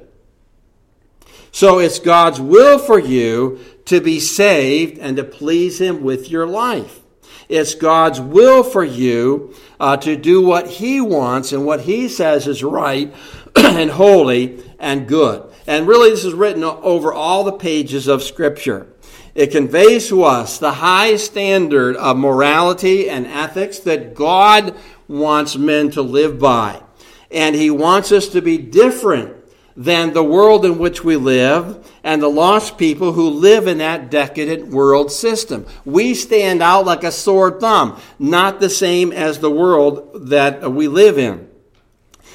So 1.53 1.79
it's 1.79 1.99
God's 1.99 2.41
will 2.41 2.79
for 2.79 2.99
you 2.99 3.61
to 3.87 4.01
be 4.01 4.21
saved 4.21 4.99
and 4.99 5.17
to 5.17 5.25
please 5.25 5.81
Him 5.81 6.03
with 6.03 6.31
your 6.31 6.47
life. 6.47 7.01
It's 7.49 7.75
God's 7.75 8.21
will 8.21 8.63
for 8.63 8.85
you 8.85 9.55
uh, 9.79 9.97
to 9.99 10.17
do 10.17 10.43
what 10.43 10.69
He 10.69 11.01
wants 11.01 11.53
and 11.53 11.65
what 11.65 11.83
He 11.83 12.09
says 12.09 12.47
is 12.47 12.63
right 12.63 13.15
and 13.57 13.91
holy 13.91 14.63
and 14.79 15.07
good. 15.07 15.49
And 15.67 15.87
really, 15.87 16.11
this 16.11 16.25
is 16.25 16.35
written 16.35 16.65
over 16.65 17.13
all 17.13 17.45
the 17.45 17.53
pages 17.53 18.09
of 18.09 18.23
Scripture. 18.23 18.89
It 19.35 19.53
conveys 19.53 20.09
to 20.09 20.25
us 20.25 20.59
the 20.59 20.73
high 20.73 21.17
standard 21.17 21.97
of 21.97 22.17
morality 22.17 23.09
and 23.09 23.27
ethics 23.27 23.79
that 23.81 24.15
God 24.15 24.75
wants 25.09 25.57
men 25.57 25.91
to 25.91 26.03
live 26.03 26.39
by. 26.39 26.83
And 27.31 27.55
He 27.55 27.71
wants 27.71 28.13
us 28.13 28.29
to 28.29 28.41
be 28.41 28.59
different 28.59 29.37
than 29.77 30.15
the 30.15 30.25
world 30.25 30.65
in 30.65 30.79
which 30.79 31.05
we 31.05 31.17
live 31.17 31.86
and 32.07 32.23
the 32.23 32.29
lost 32.29 32.79
people 32.79 33.15
who 33.15 33.29
live 33.29 33.67
in 33.67 33.79
that 33.79 34.13
decadent 34.13 34.69
world 34.69 35.11
system. 35.11 35.67
We 35.85 36.15
stand 36.15 36.63
out 36.63 36.87
like 36.87 37.03
a 37.03 37.11
sore 37.11 37.59
thumb, 37.59 38.01
not 38.17 38.61
the 38.61 38.71
same 38.71 39.11
as 39.11 39.41
the 39.41 39.51
world 39.51 40.29
that 40.29 40.71
we 40.71 40.87
live 40.87 41.19
in. 41.19 41.51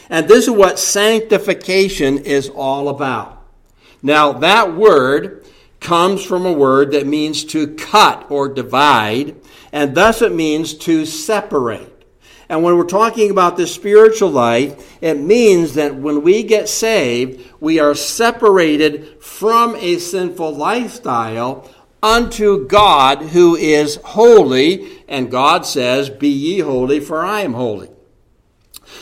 And 0.09 0.27
this 0.27 0.43
is 0.43 0.49
what 0.49 0.77
sanctification 0.77 2.17
is 2.17 2.49
all 2.49 2.89
about. 2.89 3.47
Now, 4.03 4.33
that 4.33 4.75
word 4.75 5.45
comes 5.79 6.21
from 6.21 6.45
a 6.45 6.51
word 6.51 6.91
that 6.91 7.07
means 7.07 7.45
to 7.45 7.73
cut 7.75 8.29
or 8.29 8.49
divide, 8.49 9.37
and 9.71 9.95
thus 9.95 10.21
it 10.21 10.35
means 10.35 10.73
to 10.79 11.05
separate. 11.05 11.90
And 12.51 12.63
when 12.63 12.75
we're 12.75 12.83
talking 12.83 13.31
about 13.31 13.55
the 13.55 13.65
spiritual 13.65 14.29
life, 14.29 15.01
it 15.01 15.13
means 15.13 15.75
that 15.75 15.95
when 15.95 16.21
we 16.21 16.43
get 16.43 16.67
saved, 16.67 17.49
we 17.61 17.79
are 17.79 17.95
separated 17.95 19.23
from 19.23 19.77
a 19.77 19.99
sinful 19.99 20.53
lifestyle 20.57 21.71
unto 22.03 22.67
God 22.67 23.21
who 23.21 23.55
is 23.55 23.95
holy. 24.03 25.01
And 25.07 25.31
God 25.31 25.65
says, 25.65 26.09
Be 26.09 26.27
ye 26.27 26.59
holy, 26.59 26.99
for 26.99 27.23
I 27.23 27.39
am 27.39 27.53
holy. 27.53 27.89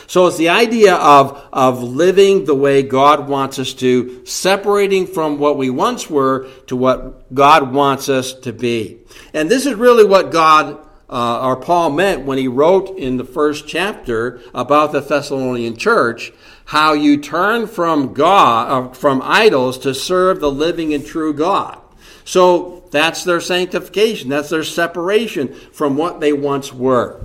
So 0.06 0.28
it's 0.28 0.36
the 0.36 0.50
idea 0.50 0.94
of, 0.94 1.44
of 1.52 1.82
living 1.82 2.44
the 2.44 2.54
way 2.54 2.84
God 2.84 3.28
wants 3.28 3.58
us 3.58 3.74
to, 3.74 4.24
separating 4.26 5.08
from 5.08 5.40
what 5.40 5.58
we 5.58 5.70
once 5.70 6.08
were 6.08 6.48
to 6.68 6.76
what 6.76 7.34
God 7.34 7.72
wants 7.72 8.08
us 8.08 8.32
to 8.32 8.52
be. 8.52 9.00
And 9.34 9.50
this 9.50 9.66
is 9.66 9.74
really 9.74 10.04
what 10.04 10.30
God 10.30 10.86
uh, 11.10 11.40
or 11.44 11.56
Paul 11.56 11.90
meant 11.90 12.24
when 12.24 12.38
he 12.38 12.46
wrote 12.46 12.96
in 12.96 13.16
the 13.16 13.24
first 13.24 13.66
chapter 13.66 14.40
about 14.54 14.92
the 14.92 15.00
Thessalonian 15.00 15.76
church 15.76 16.32
how 16.66 16.92
you 16.92 17.16
turn 17.16 17.66
from 17.66 18.14
God, 18.14 18.70
uh, 18.70 18.94
from 18.94 19.20
idols 19.24 19.76
to 19.78 19.92
serve 19.92 20.38
the 20.38 20.50
living 20.50 20.94
and 20.94 21.04
true 21.04 21.34
God. 21.34 21.80
So 22.24 22.84
that's 22.92 23.24
their 23.24 23.40
sanctification. 23.40 24.30
That's 24.30 24.50
their 24.50 24.62
separation 24.62 25.52
from 25.72 25.96
what 25.96 26.20
they 26.20 26.32
once 26.32 26.72
were. 26.72 27.20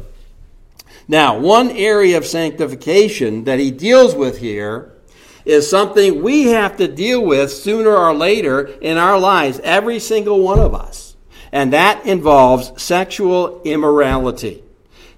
Now, 1.08 1.38
one 1.38 1.70
area 1.70 2.18
of 2.18 2.26
sanctification 2.26 3.44
that 3.44 3.60
he 3.60 3.70
deals 3.70 4.16
with 4.16 4.40
here 4.40 4.94
is 5.46 5.70
something 5.70 6.24
we 6.24 6.48
have 6.48 6.78
to 6.78 6.88
deal 6.88 7.24
with 7.24 7.52
sooner 7.52 7.96
or 7.96 8.16
later 8.16 8.66
in 8.82 8.98
our 8.98 9.20
lives, 9.20 9.60
every 9.64 10.00
single 10.00 10.42
one 10.42 10.58
of 10.58 10.74
us 10.74 11.15
and 11.56 11.72
that 11.72 12.06
involves 12.06 12.84
sexual 12.84 13.62
immorality. 13.64 14.62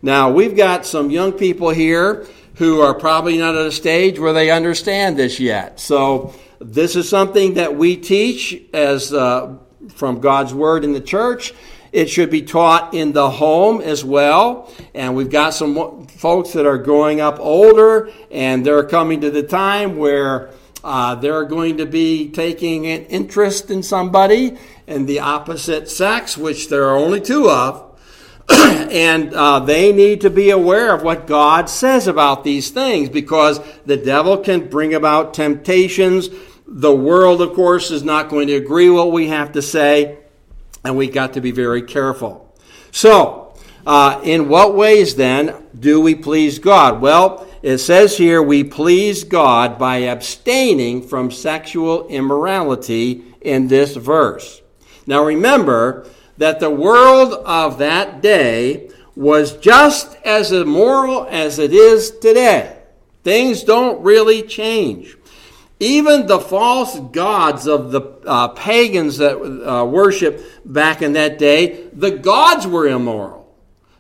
Now, 0.04 0.30
we've 0.30 0.56
got 0.56 0.86
some 0.86 1.10
young 1.10 1.32
people 1.32 1.72
here 1.72 2.28
who 2.58 2.80
are 2.82 2.94
probably 2.94 3.40
not 3.40 3.56
at 3.56 3.66
a 3.66 3.72
stage 3.72 4.20
where 4.20 4.34
they 4.34 4.52
understand 4.52 5.18
this 5.18 5.40
yet. 5.40 5.80
So, 5.80 6.36
this 6.60 6.96
is 6.96 7.10
something 7.10 7.56
that 7.56 7.76
we 7.76 7.98
teach 7.98 8.62
as 8.72 9.12
uh, 9.12 9.58
from 9.96 10.22
God's 10.22 10.54
Word 10.54 10.84
in 10.84 10.94
the 10.94 11.02
church. 11.02 11.56
It 11.92 12.08
should 12.08 12.30
be 12.30 12.44
taught 12.44 12.94
in 12.94 13.14
the 13.14 13.32
home 13.32 13.82
as 13.82 14.06
well. 14.06 14.72
And 14.94 15.16
we've 15.16 15.32
got 15.32 15.56
some 15.56 16.06
folks 16.06 16.54
that 16.54 16.68
are 16.68 16.78
growing 16.78 17.20
up 17.20 17.40
older, 17.40 18.12
and 18.30 18.64
they're 18.64 18.84
coming 18.84 19.22
to 19.22 19.32
the 19.32 19.42
time 19.42 19.98
where 19.98 20.52
uh, 20.84 21.16
they're 21.16 21.46
going 21.46 21.78
to 21.78 21.86
be 21.86 22.30
taking 22.30 22.86
an 22.86 23.06
interest 23.06 23.72
in 23.72 23.84
somebody 23.84 24.58
and 24.88 25.08
the 25.08 25.20
opposite 25.20 25.90
sex, 25.90 26.38
which 26.38 26.70
there 26.70 26.86
are 26.86 26.98
only 26.98 27.20
two 27.20 27.50
of. 27.50 27.84
and 28.50 29.34
uh, 29.34 29.60
they 29.60 29.92
need 29.92 30.22
to 30.22 30.30
be 30.30 30.50
aware 30.50 30.94
of 30.94 31.04
what 31.04 31.28
God 31.28 31.70
says 31.70 32.08
about 32.08 32.44
these 32.44 32.70
things 32.70 33.10
because 33.10 33.60
the 33.86 33.98
devil 33.98 34.38
can 34.38 34.70
bring 34.70 34.94
about 34.94 35.34
temptations. 35.34 36.30
The 36.66 36.96
world, 36.96 37.42
of 37.42 37.54
course, 37.54 37.92
is 37.92 38.04
not 38.04 38.30
going 38.30 38.48
to 38.48 38.56
agree 38.56 38.90
what 38.90 39.12
we 39.12 39.28
have 39.28 39.52
to 39.54 39.62
say. 39.62 40.20
And 40.86 40.96
we've 40.96 41.14
got 41.14 41.34
to 41.34 41.42
be 41.42 41.52
very 41.52 41.82
careful. 41.82 42.56
So, 42.92 43.54
uh, 43.86 44.22
in 44.24 44.48
what 44.48 44.76
ways 44.76 45.16
then 45.16 45.54
do 45.78 46.00
we 46.00 46.16
please 46.16 46.60
God? 46.60 47.02
Well, 47.02 47.48
it 47.68 47.80
says 47.80 48.18
here 48.18 48.42
we 48.42 48.64
please 48.64 49.26
God 49.26 49.78
by 49.78 49.98
abstaining 49.98 51.06
from 51.06 51.30
sexual 51.30 52.08
immorality 52.08 53.26
in 53.42 53.68
this 53.68 53.94
verse. 53.94 54.62
Now 55.06 55.26
remember 55.26 56.08
that 56.38 56.62
the 56.62 56.70
world 56.70 57.34
of 57.34 57.80
that 57.80 58.22
day 58.22 58.90
was 59.18 59.58
just 59.58 60.16
as 60.24 60.54
immoral 60.54 61.28
as 61.30 61.60
it 61.60 61.74
is 61.74 62.10
today. 62.10 62.78
Things 63.26 63.66
don't 63.66 64.02
really 64.02 64.44
change. 64.44 65.18
Even 65.82 66.26
the 66.26 66.40
false 66.40 66.98
gods 67.12 67.68
of 67.68 67.92
the 67.92 68.00
uh, 68.26 68.48
pagans 68.48 69.18
that 69.18 69.36
uh, 69.36 69.84
worship 69.84 70.42
back 70.64 71.02
in 71.02 71.12
that 71.14 71.38
day, 71.38 71.90
the 71.92 72.12
gods 72.12 72.66
were 72.66 72.88
immoral. 72.88 73.54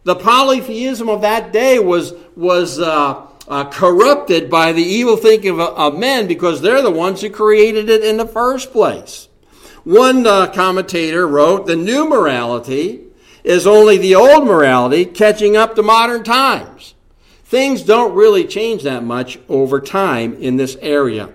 The 0.05 0.15
polytheism 0.15 1.09
of 1.09 1.19
that 1.23 1.51
day 1.51 1.79
was, 1.79 2.13
was 2.33 2.79
uh, 2.79 3.26
uh 3.47 3.69
corrupted 3.69 4.49
by 4.49 4.73
the 4.73 4.83
evil 4.83 5.17
thinking 5.17 5.51
of, 5.51 5.59
of, 5.59 5.97
men 5.97 6.27
because 6.27 6.61
they're 6.61 6.81
the 6.81 6.91
ones 6.91 7.21
who 7.21 7.29
created 7.29 7.89
it 7.89 8.03
in 8.03 8.17
the 8.17 8.27
first 8.27 8.71
place. 8.71 9.27
One 9.83 10.27
uh, 10.27 10.51
commentator 10.51 11.25
wrote, 11.27 11.65
The 11.65 11.75
new 11.75 12.09
morality 12.09 13.03
is 13.43 13.65
only 13.65 13.97
the 13.97 14.15
old 14.15 14.45
morality 14.45 15.05
catching 15.05 15.55
up 15.55 15.75
to 15.75 15.81
modern 15.81 16.23
times. 16.23 16.93
Things 17.45 17.83
don't 17.83 18.13
really 18.13 18.45
change 18.45 18.83
that 18.83 19.05
much 19.05 19.39
over 19.47 19.79
time 19.79 20.33
in 20.41 20.57
this 20.57 20.75
area. 20.81 21.29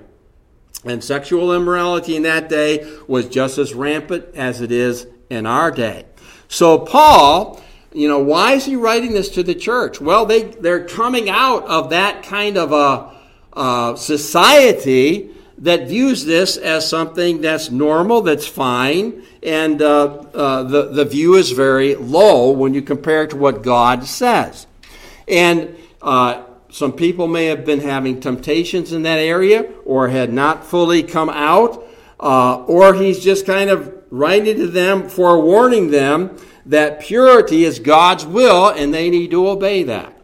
And 0.84 1.02
sexual 1.02 1.54
immorality 1.54 2.16
in 2.16 2.24
that 2.24 2.50
day 2.50 2.86
was 3.06 3.28
just 3.28 3.56
as 3.56 3.72
rampant 3.72 4.26
as 4.34 4.60
it 4.60 4.70
is 4.70 5.06
in 5.30 5.46
our 5.46 5.70
day. 5.70 6.04
So, 6.48 6.78
Paul, 6.78 7.62
you 7.94 8.08
know, 8.08 8.18
why 8.18 8.52
is 8.52 8.64
he 8.64 8.76
writing 8.76 9.12
this 9.12 9.28
to 9.30 9.42
the 9.42 9.54
church? 9.54 10.00
Well, 10.00 10.26
they, 10.26 10.44
they're 10.44 10.86
coming 10.86 11.28
out 11.28 11.64
of 11.66 11.90
that 11.90 12.22
kind 12.22 12.56
of 12.56 12.72
a, 12.72 13.12
society 13.96 15.30
that 15.58 15.86
views 15.86 16.24
this 16.24 16.56
as 16.56 16.88
something 16.88 17.42
that's 17.42 17.70
normal, 17.70 18.22
that's 18.22 18.46
fine, 18.46 19.22
and 19.42 19.82
uh, 19.82 20.06
uh, 20.34 20.62
the, 20.62 20.84
the 20.84 21.04
view 21.04 21.34
is 21.34 21.50
very 21.50 21.94
low 21.94 22.50
when 22.50 22.72
you 22.72 22.80
compare 22.80 23.24
it 23.24 23.30
to 23.30 23.36
what 23.36 23.62
God 23.62 24.04
says. 24.04 24.66
And 25.28 25.76
uh, 26.00 26.44
some 26.70 26.92
people 26.92 27.28
may 27.28 27.46
have 27.46 27.64
been 27.66 27.80
having 27.80 28.20
temptations 28.20 28.92
in 28.92 29.02
that 29.02 29.18
area 29.18 29.70
or 29.84 30.08
had 30.08 30.32
not 30.32 30.64
fully 30.64 31.02
come 31.02 31.28
out, 31.28 31.84
uh, 32.18 32.64
or 32.64 32.94
he's 32.94 33.22
just 33.22 33.44
kind 33.44 33.68
of 33.68 33.92
writing 34.10 34.56
to 34.56 34.66
them, 34.66 35.08
forewarning 35.08 35.90
them 35.90 36.36
that 36.66 37.00
purity 37.00 37.64
is 37.64 37.78
God's 37.78 38.24
will 38.24 38.68
and 38.68 38.92
they 38.92 39.10
need 39.10 39.30
to 39.32 39.48
obey 39.48 39.82
that. 39.84 40.16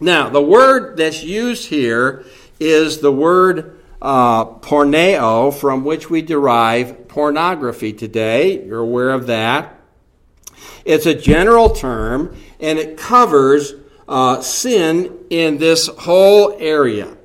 Now, 0.00 0.28
the 0.28 0.42
word 0.42 0.96
that's 0.96 1.22
used 1.22 1.68
here 1.68 2.24
is 2.58 2.98
the 2.98 3.12
word 3.12 3.80
uh, 4.00 4.44
porneo, 4.44 5.54
from 5.54 5.84
which 5.84 6.10
we 6.10 6.22
derive 6.22 7.06
pornography 7.06 7.92
today. 7.92 8.64
You're 8.66 8.80
aware 8.80 9.10
of 9.10 9.28
that. 9.28 9.80
It's 10.84 11.06
a 11.06 11.14
general 11.14 11.70
term, 11.70 12.36
and 12.58 12.78
it 12.80 12.96
covers 12.96 13.74
uh, 14.08 14.40
sin 14.40 15.24
in 15.30 15.58
this 15.58 15.86
whole 15.86 16.56
area 16.58 17.16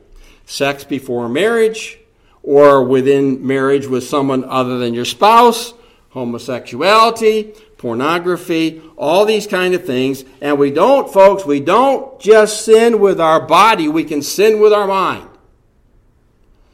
sex 0.46 0.84
before 0.84 1.28
marriage, 1.28 2.00
or 2.42 2.84
within 2.84 3.46
marriage 3.46 3.86
with 3.86 4.04
someone 4.04 4.46
other 4.46 4.78
than 4.78 4.94
your 4.94 5.04
spouse, 5.04 5.74
homosexuality, 6.10 7.54
pornography, 7.78 8.82
all 8.98 9.26
these 9.26 9.48
kind 9.48 9.74
of 9.74 9.86
things. 9.86 10.24
And 10.42 10.58
we 10.58 10.72
don't, 10.72 11.12
folks, 11.12 11.46
we 11.46 11.60
don't 11.60 12.20
just 12.20 12.66
sin 12.66 13.00
with 13.00 13.22
our 13.22 13.46
body, 13.46 13.88
we 13.88 14.04
can 14.04 14.22
sin 14.22 14.60
with 14.60 14.74
our 14.74 14.88
mind. 14.88 15.30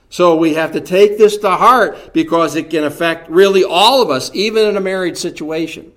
So 0.10 0.36
we 0.36 0.54
have 0.54 0.74
to 0.74 0.82
take 0.82 1.18
this 1.18 1.38
to 1.38 1.50
heart 1.50 2.14
because 2.14 2.56
it 2.56 2.70
can 2.70 2.84
affect 2.84 3.30
really 3.30 3.64
all 3.64 4.02
of 4.02 4.12
us, 4.12 4.30
even 4.36 4.68
in 4.68 4.78
a 4.78 4.82
married 4.82 5.18
situation. 5.18 5.92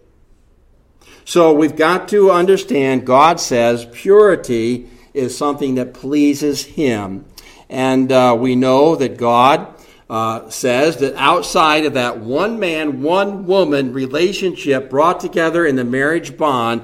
So 1.26 1.52
we've 1.52 1.76
got 1.76 2.08
to 2.08 2.30
understand 2.30 3.06
God 3.06 3.40
says 3.40 3.86
purity 3.92 4.88
is 5.12 5.36
something 5.36 5.74
that 5.74 5.92
pleases 5.92 6.64
Him. 6.64 7.26
And 7.68 8.10
uh, 8.10 8.36
we 8.38 8.56
know 8.56 8.96
that 8.96 9.18
God 9.18 9.75
uh, 10.08 10.48
says 10.50 10.98
that 10.98 11.14
outside 11.16 11.84
of 11.84 11.94
that 11.94 12.20
one 12.20 12.60
man, 12.60 13.02
one 13.02 13.46
woman 13.46 13.92
relationship 13.92 14.88
brought 14.88 15.20
together 15.20 15.66
in 15.66 15.76
the 15.76 15.84
marriage 15.84 16.36
bond, 16.36 16.82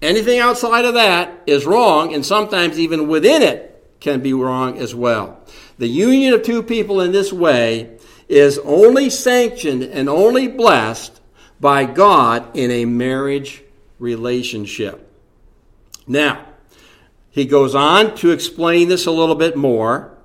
anything 0.00 0.38
outside 0.38 0.84
of 0.84 0.94
that 0.94 1.42
is 1.46 1.66
wrong, 1.66 2.14
and 2.14 2.24
sometimes 2.24 2.78
even 2.78 3.08
within 3.08 3.42
it 3.42 3.68
can 4.00 4.20
be 4.20 4.32
wrong 4.32 4.78
as 4.78 4.94
well. 4.94 5.38
The 5.78 5.88
union 5.88 6.34
of 6.34 6.42
two 6.42 6.62
people 6.62 7.00
in 7.00 7.12
this 7.12 7.32
way 7.32 7.98
is 8.28 8.58
only 8.60 9.10
sanctioned 9.10 9.82
and 9.82 10.08
only 10.08 10.48
blessed 10.48 11.20
by 11.60 11.84
God 11.84 12.56
in 12.56 12.70
a 12.70 12.86
marriage 12.86 13.62
relationship. 13.98 15.08
Now, 16.06 16.46
he 17.30 17.44
goes 17.44 17.74
on 17.74 18.14
to 18.16 18.30
explain 18.30 18.88
this 18.88 19.06
a 19.06 19.10
little 19.10 19.34
bit 19.34 19.56
more. 19.56 20.16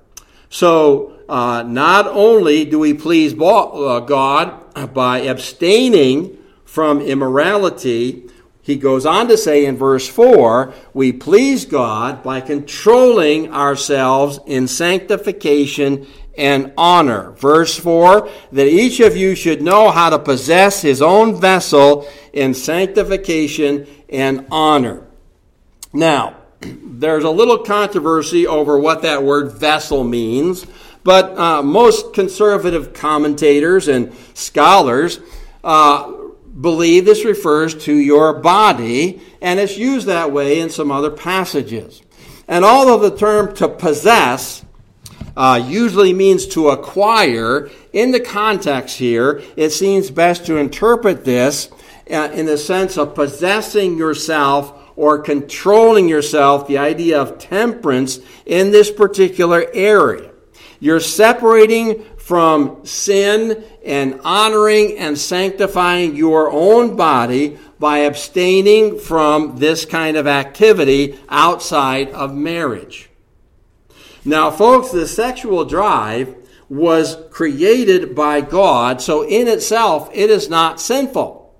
So, 0.50 1.17
uh, 1.28 1.62
not 1.66 2.06
only 2.06 2.64
do 2.64 2.78
we 2.78 2.94
please 2.94 3.34
uh, 3.34 4.00
God 4.00 4.94
by 4.94 5.20
abstaining 5.20 6.38
from 6.64 7.00
immorality, 7.00 8.28
he 8.62 8.76
goes 8.76 9.06
on 9.06 9.28
to 9.28 9.38
say 9.38 9.64
in 9.64 9.76
verse 9.76 10.06
4 10.06 10.74
we 10.92 11.12
please 11.12 11.64
God 11.64 12.22
by 12.22 12.40
controlling 12.42 13.52
ourselves 13.52 14.40
in 14.46 14.68
sanctification 14.68 16.06
and 16.36 16.72
honor. 16.76 17.32
Verse 17.32 17.78
4 17.78 18.28
that 18.52 18.66
each 18.66 19.00
of 19.00 19.16
you 19.16 19.34
should 19.34 19.62
know 19.62 19.90
how 19.90 20.10
to 20.10 20.18
possess 20.18 20.82
his 20.82 21.02
own 21.02 21.40
vessel 21.40 22.06
in 22.32 22.54
sanctification 22.54 23.86
and 24.08 24.46
honor. 24.50 25.06
Now, 25.92 26.36
there's 26.60 27.24
a 27.24 27.30
little 27.30 27.58
controversy 27.58 28.46
over 28.46 28.78
what 28.78 29.02
that 29.02 29.22
word 29.22 29.52
vessel 29.52 30.04
means, 30.04 30.66
but 31.08 31.38
uh, 31.38 31.62
most 31.62 32.12
conservative 32.12 32.92
commentators 32.92 33.88
and 33.88 34.12
scholars 34.34 35.20
uh, 35.64 36.12
believe 36.60 37.06
this 37.06 37.24
refers 37.24 37.74
to 37.86 37.94
your 37.94 38.34
body, 38.34 39.18
and 39.40 39.58
it's 39.58 39.78
used 39.78 40.06
that 40.06 40.30
way 40.30 40.60
in 40.60 40.68
some 40.68 40.92
other 40.92 41.10
passages. 41.10 42.02
And 42.46 42.62
although 42.62 43.08
the 43.08 43.16
term 43.16 43.54
to 43.54 43.70
possess 43.70 44.62
uh, 45.34 45.64
usually 45.66 46.12
means 46.12 46.46
to 46.48 46.68
acquire, 46.68 47.70
in 47.94 48.10
the 48.10 48.20
context 48.20 48.98
here, 48.98 49.42
it 49.56 49.70
seems 49.70 50.10
best 50.10 50.44
to 50.44 50.58
interpret 50.58 51.24
this 51.24 51.70
uh, 52.10 52.28
in 52.34 52.44
the 52.44 52.58
sense 52.58 52.98
of 52.98 53.14
possessing 53.14 53.96
yourself 53.96 54.92
or 54.94 55.20
controlling 55.20 56.06
yourself, 56.06 56.68
the 56.68 56.76
idea 56.76 57.18
of 57.18 57.38
temperance 57.38 58.20
in 58.44 58.72
this 58.72 58.90
particular 58.90 59.64
area. 59.72 60.32
You're 60.80 61.00
separating 61.00 62.04
from 62.16 62.84
sin 62.84 63.64
and 63.84 64.20
honoring 64.22 64.98
and 64.98 65.18
sanctifying 65.18 66.14
your 66.14 66.50
own 66.50 66.94
body 66.94 67.58
by 67.78 67.98
abstaining 67.98 68.98
from 68.98 69.56
this 69.56 69.84
kind 69.84 70.16
of 70.16 70.26
activity 70.26 71.18
outside 71.28 72.10
of 72.10 72.34
marriage. 72.34 73.08
Now, 74.24 74.50
folks, 74.50 74.90
the 74.90 75.08
sexual 75.08 75.64
drive 75.64 76.34
was 76.68 77.16
created 77.30 78.14
by 78.14 78.42
God, 78.42 79.00
so 79.00 79.22
in 79.22 79.48
itself, 79.48 80.10
it 80.12 80.28
is 80.28 80.50
not 80.50 80.80
sinful. 80.80 81.54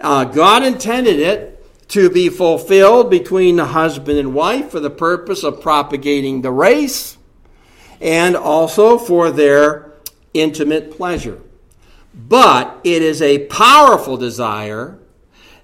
Uh, 0.00 0.24
God 0.24 0.62
intended 0.62 1.18
it 1.18 1.88
to 1.88 2.08
be 2.08 2.28
fulfilled 2.28 3.10
between 3.10 3.56
the 3.56 3.66
husband 3.66 4.18
and 4.18 4.32
wife 4.32 4.70
for 4.70 4.78
the 4.78 4.88
purpose 4.88 5.42
of 5.42 5.60
propagating 5.60 6.42
the 6.42 6.52
race 6.52 7.18
and 8.00 8.36
also 8.36 8.98
for 8.98 9.30
their 9.30 9.92
intimate 10.34 10.96
pleasure. 10.96 11.40
But 12.14 12.80
it 12.84 13.02
is 13.02 13.22
a 13.22 13.46
powerful 13.46 14.16
desire 14.16 14.98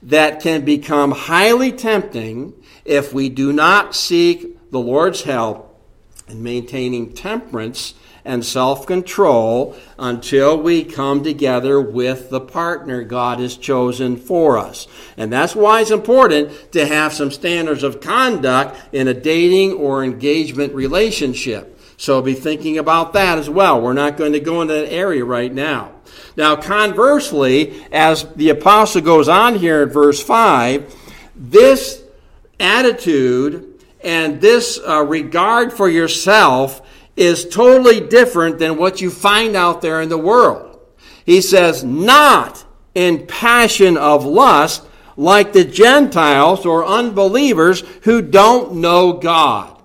that 0.02 0.40
can 0.40 0.64
become 0.64 1.10
highly 1.12 1.72
tempting 1.72 2.54
if 2.84 3.12
we 3.12 3.28
do 3.28 3.52
not 3.52 3.94
seek 3.94 4.70
the 4.70 4.78
Lord's 4.78 5.22
help 5.22 5.80
in 6.28 6.42
maintaining 6.42 7.12
temperance 7.12 7.94
and 8.24 8.44
self 8.44 8.86
control 8.86 9.76
until 9.98 10.60
we 10.60 10.84
come 10.84 11.22
together 11.22 11.80
with 11.80 12.28
the 12.28 12.40
partner 12.40 13.04
God 13.04 13.38
has 13.38 13.56
chosen 13.56 14.16
for 14.16 14.58
us. 14.58 14.86
And 15.16 15.32
that's 15.32 15.54
why 15.54 15.80
it's 15.80 15.90
important 15.90 16.72
to 16.72 16.86
have 16.86 17.12
some 17.12 17.30
standards 17.30 17.82
of 17.82 18.00
conduct 18.00 18.76
in 18.92 19.08
a 19.08 19.14
dating 19.14 19.74
or 19.74 20.04
engagement 20.04 20.74
relationship. 20.74 21.75
So 21.96 22.20
be 22.20 22.34
thinking 22.34 22.78
about 22.78 23.12
that 23.14 23.38
as 23.38 23.48
well. 23.48 23.80
We're 23.80 23.92
not 23.92 24.16
going 24.16 24.32
to 24.32 24.40
go 24.40 24.60
into 24.60 24.74
that 24.74 24.92
area 24.92 25.24
right 25.24 25.52
now. 25.52 25.92
Now, 26.36 26.56
conversely, 26.56 27.84
as 27.90 28.24
the 28.34 28.50
apostle 28.50 29.00
goes 29.00 29.28
on 29.28 29.54
here 29.56 29.82
in 29.82 29.88
verse 29.88 30.22
5, 30.22 30.94
this 31.34 32.02
attitude 32.60 33.82
and 34.02 34.40
this 34.40 34.78
uh, 34.86 35.02
regard 35.02 35.72
for 35.72 35.88
yourself 35.88 36.82
is 37.16 37.48
totally 37.48 38.00
different 38.00 38.58
than 38.58 38.76
what 38.76 39.00
you 39.00 39.10
find 39.10 39.56
out 39.56 39.80
there 39.80 40.00
in 40.02 40.10
the 40.10 40.18
world. 40.18 40.78
He 41.24 41.40
says, 41.40 41.82
not 41.82 42.64
in 42.94 43.26
passion 43.26 43.96
of 43.96 44.24
lust 44.24 44.84
like 45.16 45.52
the 45.52 45.64
Gentiles 45.64 46.66
or 46.66 46.84
unbelievers 46.84 47.80
who 48.02 48.20
don't 48.22 48.76
know 48.76 49.14
God. 49.14 49.75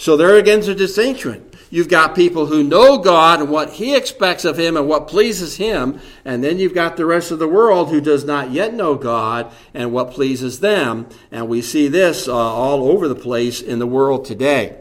So 0.00 0.16
there 0.16 0.36
again 0.36 0.60
is 0.60 0.68
a 0.68 0.74
distinction. 0.74 1.50
You've 1.68 1.90
got 1.90 2.14
people 2.14 2.46
who 2.46 2.64
know 2.64 2.96
God 2.96 3.40
and 3.40 3.50
what 3.50 3.74
He 3.74 3.94
expects 3.94 4.46
of 4.46 4.58
Him 4.58 4.78
and 4.78 4.88
what 4.88 5.08
pleases 5.08 5.56
Him. 5.56 6.00
And 6.24 6.42
then 6.42 6.58
you've 6.58 6.72
got 6.72 6.96
the 6.96 7.04
rest 7.04 7.30
of 7.30 7.38
the 7.38 7.46
world 7.46 7.90
who 7.90 8.00
does 8.00 8.24
not 8.24 8.50
yet 8.50 8.72
know 8.72 8.94
God 8.94 9.52
and 9.74 9.92
what 9.92 10.12
pleases 10.12 10.60
them. 10.60 11.06
And 11.30 11.50
we 11.50 11.60
see 11.60 11.86
this 11.86 12.28
uh, 12.28 12.34
all 12.34 12.88
over 12.88 13.08
the 13.08 13.14
place 13.14 13.60
in 13.60 13.78
the 13.78 13.86
world 13.86 14.24
today. 14.24 14.80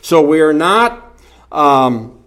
So 0.00 0.24
we 0.24 0.40
are 0.42 0.54
not 0.54 1.18
um, 1.50 2.24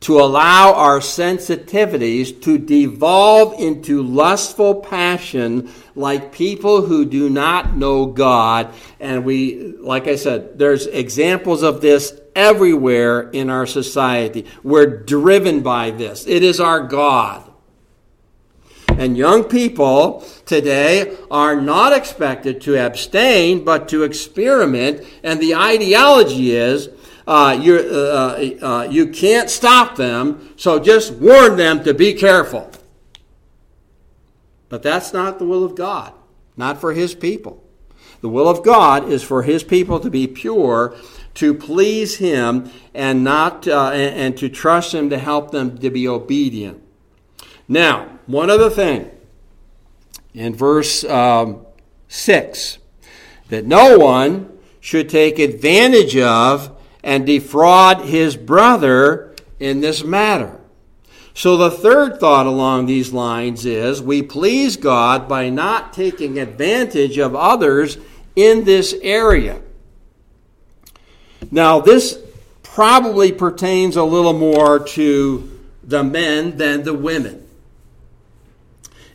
to 0.00 0.18
allow 0.18 0.72
our 0.72 1.00
sensitivities 1.00 2.40
to 2.44 2.56
devolve 2.56 3.60
into 3.60 4.02
lustful 4.02 4.76
passion 4.76 5.70
like 5.96 6.30
people 6.30 6.82
who 6.82 7.04
do 7.04 7.28
not 7.28 7.76
know 7.76 8.06
God. 8.06 8.72
And 9.00 9.24
we, 9.24 9.74
like 9.78 10.06
I 10.06 10.16
said, 10.16 10.58
there's 10.58 10.86
examples 10.86 11.62
of 11.62 11.80
this 11.80 12.20
everywhere 12.34 13.30
in 13.30 13.50
our 13.50 13.66
society. 13.66 14.46
We're 14.62 15.02
driven 15.04 15.62
by 15.62 15.90
this. 15.90 16.26
It 16.26 16.42
is 16.42 16.60
our 16.60 16.80
God. 16.80 17.50
And 18.88 19.16
young 19.16 19.44
people 19.44 20.24
today 20.46 21.16
are 21.30 21.60
not 21.60 21.92
expected 21.92 22.60
to 22.62 22.78
abstain, 22.78 23.64
but 23.64 23.88
to 23.88 24.04
experiment. 24.04 25.04
And 25.22 25.40
the 25.40 25.54
ideology 25.54 26.52
is 26.52 26.88
uh, 27.26 27.58
you 27.60 27.76
uh, 27.76 28.50
uh, 28.62 28.88
you 28.88 29.08
can't 29.08 29.50
stop 29.50 29.96
them, 29.96 30.54
so 30.56 30.78
just 30.78 31.12
warn 31.14 31.56
them 31.56 31.82
to 31.82 31.92
be 31.92 32.14
careful. 32.14 32.70
But 34.76 34.82
that's 34.82 35.14
not 35.14 35.38
the 35.38 35.46
will 35.46 35.64
of 35.64 35.74
God, 35.74 36.12
not 36.54 36.82
for 36.82 36.92
His 36.92 37.14
people. 37.14 37.64
The 38.20 38.28
will 38.28 38.46
of 38.46 38.62
God 38.62 39.08
is 39.08 39.22
for 39.22 39.42
His 39.42 39.64
people 39.64 39.98
to 40.00 40.10
be 40.10 40.26
pure, 40.26 40.94
to 41.32 41.54
please 41.54 42.18
Him, 42.18 42.70
and 42.92 43.24
not 43.24 43.66
uh, 43.66 43.92
and, 43.94 44.20
and 44.20 44.36
to 44.36 44.50
trust 44.50 44.92
Him 44.92 45.08
to 45.08 45.18
help 45.18 45.50
them 45.50 45.78
to 45.78 45.88
be 45.88 46.06
obedient. 46.06 46.82
Now, 47.66 48.18
one 48.26 48.50
other 48.50 48.68
thing 48.68 49.10
in 50.34 50.54
verse 50.54 51.04
um, 51.04 51.64
6 52.08 52.76
that 53.48 53.64
no 53.64 53.96
one 53.98 54.58
should 54.78 55.08
take 55.08 55.38
advantage 55.38 56.18
of 56.18 56.76
and 57.02 57.24
defraud 57.24 58.02
his 58.02 58.36
brother 58.36 59.34
in 59.58 59.80
this 59.80 60.04
matter. 60.04 60.60
So 61.36 61.58
the 61.58 61.70
third 61.70 62.18
thought 62.18 62.46
along 62.46 62.86
these 62.86 63.12
lines 63.12 63.66
is 63.66 64.00
we 64.00 64.22
please 64.22 64.78
God 64.78 65.28
by 65.28 65.50
not 65.50 65.92
taking 65.92 66.38
advantage 66.38 67.18
of 67.18 67.36
others 67.36 67.98
in 68.34 68.64
this 68.64 68.94
area. 69.02 69.60
Now, 71.50 71.80
this 71.80 72.18
probably 72.62 73.32
pertains 73.32 73.96
a 73.96 74.02
little 74.02 74.32
more 74.32 74.78
to 74.78 75.60
the 75.84 76.02
men 76.02 76.56
than 76.56 76.84
the 76.84 76.94
women. 76.94 77.46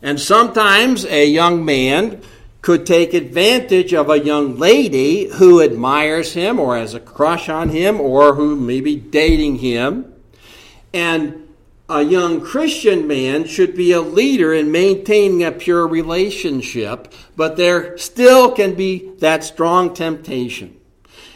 And 0.00 0.20
sometimes 0.20 1.04
a 1.04 1.26
young 1.26 1.64
man 1.64 2.22
could 2.60 2.86
take 2.86 3.14
advantage 3.14 3.92
of 3.92 4.08
a 4.08 4.20
young 4.20 4.58
lady 4.60 5.24
who 5.24 5.60
admires 5.60 6.34
him 6.34 6.60
or 6.60 6.76
has 6.76 6.94
a 6.94 7.00
crush 7.00 7.48
on 7.48 7.70
him 7.70 8.00
or 8.00 8.36
who 8.36 8.54
may 8.54 8.80
be 8.80 8.94
dating 8.94 9.56
him. 9.56 10.14
And 10.94 11.41
a 11.92 12.02
young 12.02 12.40
Christian 12.40 13.06
man 13.06 13.44
should 13.44 13.76
be 13.76 13.92
a 13.92 14.00
leader 14.00 14.54
in 14.54 14.72
maintaining 14.72 15.44
a 15.44 15.52
pure 15.52 15.86
relationship, 15.86 17.12
but 17.36 17.56
there 17.56 17.98
still 17.98 18.50
can 18.52 18.74
be 18.74 19.10
that 19.18 19.44
strong 19.44 19.92
temptation. 19.92 20.80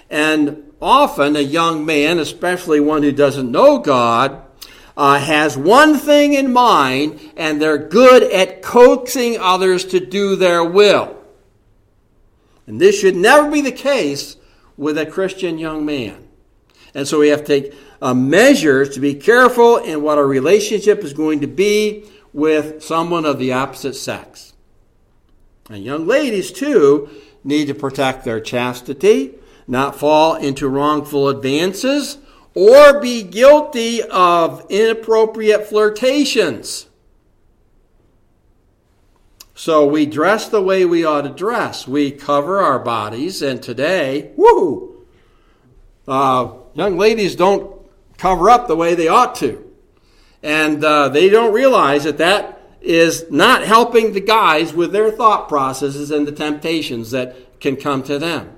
And 0.08 0.72
often 0.80 1.36
a 1.36 1.40
young 1.40 1.84
man, 1.84 2.18
especially 2.18 2.80
one 2.80 3.02
who 3.02 3.12
doesn't 3.12 3.50
know 3.50 3.78
God, 3.78 4.42
uh, 4.96 5.18
has 5.18 5.58
one 5.58 5.98
thing 5.98 6.32
in 6.32 6.54
mind, 6.54 7.20
and 7.36 7.60
they're 7.60 7.76
good 7.76 8.22
at 8.22 8.62
coaxing 8.62 9.38
others 9.38 9.84
to 9.86 10.00
do 10.00 10.36
their 10.36 10.64
will. 10.64 11.22
And 12.66 12.80
this 12.80 12.98
should 12.98 13.14
never 13.14 13.50
be 13.50 13.60
the 13.60 13.72
case 13.72 14.36
with 14.78 14.96
a 14.96 15.04
Christian 15.04 15.58
young 15.58 15.84
man. 15.84 16.26
And 16.94 17.06
so 17.06 17.18
we 17.18 17.28
have 17.28 17.44
to 17.44 17.60
take 17.60 17.74
uh, 18.00 18.14
measures 18.14 18.90
to 18.90 19.00
be 19.00 19.14
careful 19.14 19.78
in 19.78 20.02
what 20.02 20.18
our 20.18 20.26
relationship 20.26 21.02
is 21.02 21.12
going 21.12 21.40
to 21.40 21.46
be 21.46 22.04
with 22.32 22.82
someone 22.82 23.24
of 23.24 23.38
the 23.38 23.52
opposite 23.52 23.94
sex. 23.94 24.52
And 25.70 25.82
young 25.84 26.06
ladies, 26.06 26.52
too, 26.52 27.08
need 27.42 27.66
to 27.66 27.74
protect 27.74 28.24
their 28.24 28.40
chastity, 28.40 29.34
not 29.66 29.96
fall 29.96 30.34
into 30.34 30.68
wrongful 30.68 31.28
advances, 31.28 32.18
or 32.54 33.00
be 33.00 33.22
guilty 33.22 34.02
of 34.02 34.64
inappropriate 34.70 35.66
flirtations. 35.66 36.86
So 39.54 39.86
we 39.86 40.06
dress 40.06 40.48
the 40.48 40.62
way 40.62 40.84
we 40.84 41.04
ought 41.04 41.22
to 41.22 41.30
dress. 41.30 41.88
We 41.88 42.10
cover 42.10 42.60
our 42.60 42.78
bodies, 42.78 43.40
and 43.40 43.62
today, 43.62 44.32
woo, 44.36 45.06
uh, 46.06 46.52
young 46.74 46.98
ladies 46.98 47.36
don't 47.36 47.75
cover 48.18 48.50
up 48.50 48.68
the 48.68 48.76
way 48.76 48.94
they 48.94 49.08
ought 49.08 49.34
to. 49.36 49.62
And 50.42 50.84
uh, 50.84 51.08
they 51.08 51.28
don't 51.28 51.52
realize 51.52 52.04
that 52.04 52.18
that 52.18 52.60
is 52.80 53.26
not 53.30 53.64
helping 53.64 54.12
the 54.12 54.20
guys 54.20 54.72
with 54.72 54.92
their 54.92 55.10
thought 55.10 55.48
processes 55.48 56.10
and 56.10 56.26
the 56.26 56.32
temptations 56.32 57.10
that 57.10 57.60
can 57.60 57.76
come 57.76 58.02
to 58.04 58.18
them. 58.18 58.52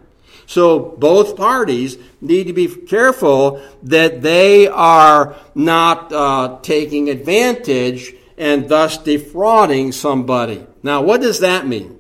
So 0.46 0.78
both 0.78 1.36
parties 1.36 1.98
need 2.20 2.46
to 2.46 2.52
be 2.52 2.68
careful 2.68 3.62
that 3.82 4.22
they 4.22 4.66
are 4.66 5.36
not 5.54 6.12
uh, 6.12 6.58
taking 6.62 7.10
advantage 7.10 8.14
and 8.38 8.68
thus 8.68 8.96
defrauding 8.96 9.92
somebody. 9.92 10.66
Now, 10.82 11.02
what 11.02 11.20
does 11.20 11.40
that 11.40 11.66
mean? 11.66 11.98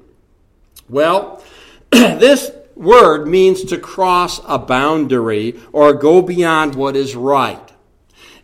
Well, 0.88 1.42
this 1.90 2.50
word 2.78 3.26
means 3.26 3.64
to 3.64 3.78
cross 3.78 4.40
a 4.46 4.58
boundary 4.58 5.58
or 5.72 5.92
go 5.92 6.22
beyond 6.22 6.74
what 6.74 6.96
is 6.96 7.16
right. 7.16 7.72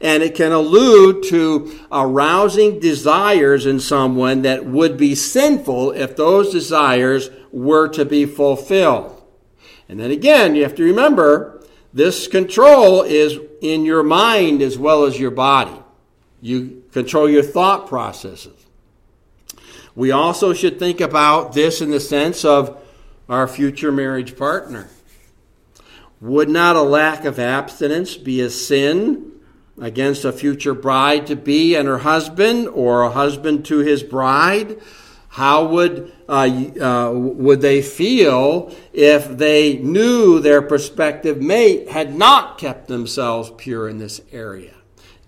And 0.00 0.22
it 0.22 0.34
can 0.34 0.52
allude 0.52 1.22
to 1.24 1.80
arousing 1.90 2.80
desires 2.80 3.64
in 3.64 3.80
someone 3.80 4.42
that 4.42 4.66
would 4.66 4.96
be 4.96 5.14
sinful 5.14 5.92
if 5.92 6.16
those 6.16 6.52
desires 6.52 7.30
were 7.52 7.88
to 7.88 8.04
be 8.04 8.26
fulfilled. 8.26 9.22
And 9.88 10.00
then 10.00 10.10
again, 10.10 10.54
you 10.54 10.62
have 10.64 10.74
to 10.76 10.84
remember 10.84 11.64
this 11.92 12.26
control 12.26 13.02
is 13.02 13.38
in 13.62 13.84
your 13.84 14.02
mind 14.02 14.60
as 14.60 14.76
well 14.76 15.04
as 15.04 15.18
your 15.18 15.30
body. 15.30 15.78
You 16.40 16.82
control 16.92 17.30
your 17.30 17.42
thought 17.42 17.86
processes. 17.86 18.66
We 19.94 20.10
also 20.10 20.52
should 20.52 20.78
think 20.78 21.00
about 21.00 21.52
this 21.52 21.80
in 21.80 21.90
the 21.90 22.00
sense 22.00 22.44
of 22.44 22.83
our 23.28 23.48
future 23.48 23.92
marriage 23.92 24.36
partner. 24.36 24.88
Would 26.20 26.48
not 26.48 26.76
a 26.76 26.82
lack 26.82 27.24
of 27.24 27.38
abstinence 27.38 28.16
be 28.16 28.40
a 28.40 28.50
sin 28.50 29.32
against 29.80 30.24
a 30.24 30.32
future 30.32 30.74
bride 30.74 31.26
to 31.26 31.36
be 31.36 31.74
and 31.74 31.88
her 31.88 31.98
husband, 31.98 32.68
or 32.68 33.02
a 33.02 33.10
husband 33.10 33.64
to 33.66 33.78
his 33.78 34.02
bride? 34.02 34.80
How 35.28 35.66
would 35.66 36.12
uh, 36.28 36.48
uh, 36.80 37.10
would 37.12 37.60
they 37.60 37.82
feel 37.82 38.72
if 38.92 39.28
they 39.28 39.78
knew 39.78 40.38
their 40.38 40.62
prospective 40.62 41.42
mate 41.42 41.88
had 41.88 42.14
not 42.14 42.56
kept 42.56 42.86
themselves 42.86 43.50
pure 43.56 43.88
in 43.88 43.98
this 43.98 44.20
area? 44.30 44.74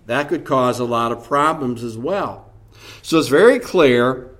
That 0.06 0.28
could 0.28 0.44
cause 0.44 0.78
a 0.78 0.84
lot 0.84 1.10
of 1.10 1.24
problems 1.24 1.82
as 1.82 1.98
well. 1.98 2.52
So 3.02 3.18
it's 3.18 3.28
very 3.28 3.58
clear 3.58 4.35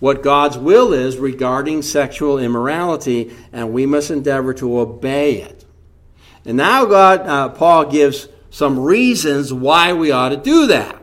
what 0.00 0.22
God's 0.22 0.56
will 0.56 0.92
is 0.92 1.16
regarding 1.16 1.82
sexual 1.82 2.38
immorality, 2.38 3.34
and 3.52 3.72
we 3.72 3.86
must 3.86 4.10
endeavor 4.10 4.54
to 4.54 4.78
obey 4.78 5.42
it. 5.42 5.64
And 6.44 6.56
now 6.56 6.84
God, 6.84 7.20
uh, 7.20 7.48
Paul 7.50 7.90
gives 7.90 8.28
some 8.50 8.78
reasons 8.78 9.52
why 9.52 9.92
we 9.92 10.10
ought 10.10 10.30
to 10.30 10.36
do 10.36 10.66
that. 10.68 11.02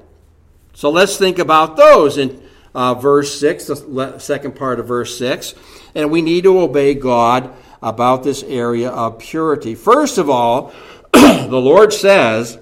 So 0.74 0.90
let's 0.90 1.18
think 1.18 1.40
about 1.40 1.78
those 1.78 2.18
in 2.18 2.42
uh, 2.74 2.96
verse 2.96 3.40
6, 3.40 3.68
the 3.68 4.20
second 4.20 4.56
part 4.56 4.80
of 4.80 4.88
verse 4.88 5.18
6. 5.18 5.54
And 5.94 6.12
we 6.12 6.22
need 6.22 6.44
to 6.44 6.60
obey 6.60 6.94
God 6.94 7.54
about 7.82 8.24
this 8.24 8.44
area 8.44 8.90
of 8.90 9.20
purity. 9.20 9.76
First 9.76 10.18
of 10.18 10.30
all, 10.30 10.74
the 11.14 11.48
Lord 11.50 11.94
says, 11.94 12.58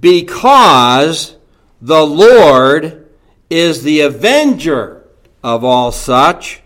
because 0.00 1.36
the 1.80 2.04
Lord 2.04 3.05
is 3.48 3.82
the 3.82 4.00
avenger 4.00 5.04
of 5.42 5.64
all 5.64 5.92
such, 5.92 6.62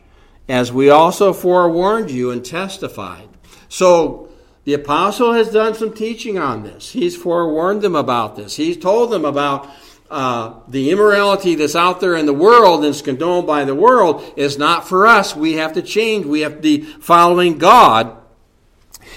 as 0.49 0.73
we 0.73 0.89
also 0.91 1.33
forewarned 1.33 2.11
you 2.11 2.31
and 2.31 2.45
testified. 2.45 3.29
So 3.69 4.29
the 4.65 4.75
apostle 4.75 5.33
has 5.33 5.51
done 5.51 5.75
some 5.75 5.93
teaching 5.93 6.39
on 6.39 6.63
this. 6.63 6.93
He's 6.93 7.17
forewarned 7.17 7.83
them 7.83 7.95
about 7.95 8.37
this. 8.37 8.57
He's 8.57 8.77
told 8.77 9.11
them 9.11 9.25
about 9.25 9.69
uh, 10.11 10.55
the 10.67 10.91
immorality 10.91 11.55
that's 11.55 11.77
out 11.77 12.01
there 12.01 12.17
in 12.17 12.27
the 12.27 12.33
world 12.33 12.81
and 12.81 12.95
is 12.95 13.01
condoned 13.01 13.47
by 13.47 13.65
the 13.65 13.75
world 13.75 14.25
is 14.37 14.59
not 14.59 14.89
for 14.89 15.07
us. 15.07 15.37
We 15.37 15.55
have 15.55 15.75
to 15.75 15.83
change. 15.83 16.27
We 16.27 16.41
have 16.41 16.57
to 16.57 16.61
be 16.61 16.83
following 16.83 17.59
God. 17.59 18.17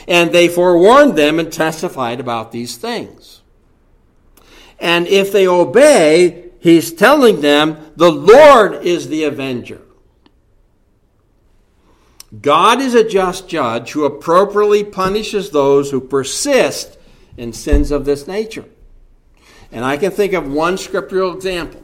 And 0.07 0.31
they 0.31 0.47
forewarned 0.47 1.17
them 1.17 1.39
and 1.39 1.51
testified 1.51 2.19
about 2.19 2.51
these 2.51 2.77
things. 2.77 3.41
And 4.79 5.07
if 5.07 5.31
they 5.31 5.47
obey, 5.47 6.51
he's 6.63 6.93
telling 6.93 7.41
them 7.41 7.91
the 7.95 8.11
Lord 8.11 8.83
is 8.83 9.09
the 9.09 9.25
avenger. 9.25 9.81
God 12.41 12.81
is 12.81 12.95
a 12.95 13.07
just 13.07 13.47
judge 13.47 13.91
who 13.91 14.05
appropriately 14.05 14.83
punishes 14.83 15.51
those 15.51 15.91
who 15.91 16.01
persist 16.01 16.97
in 17.37 17.53
sins 17.53 17.91
of 17.91 18.05
this 18.05 18.25
nature. 18.25 18.65
And 19.71 19.85
I 19.85 19.97
can 19.97 20.11
think 20.11 20.33
of 20.33 20.51
one 20.51 20.77
scriptural 20.77 21.35
example. 21.35 21.83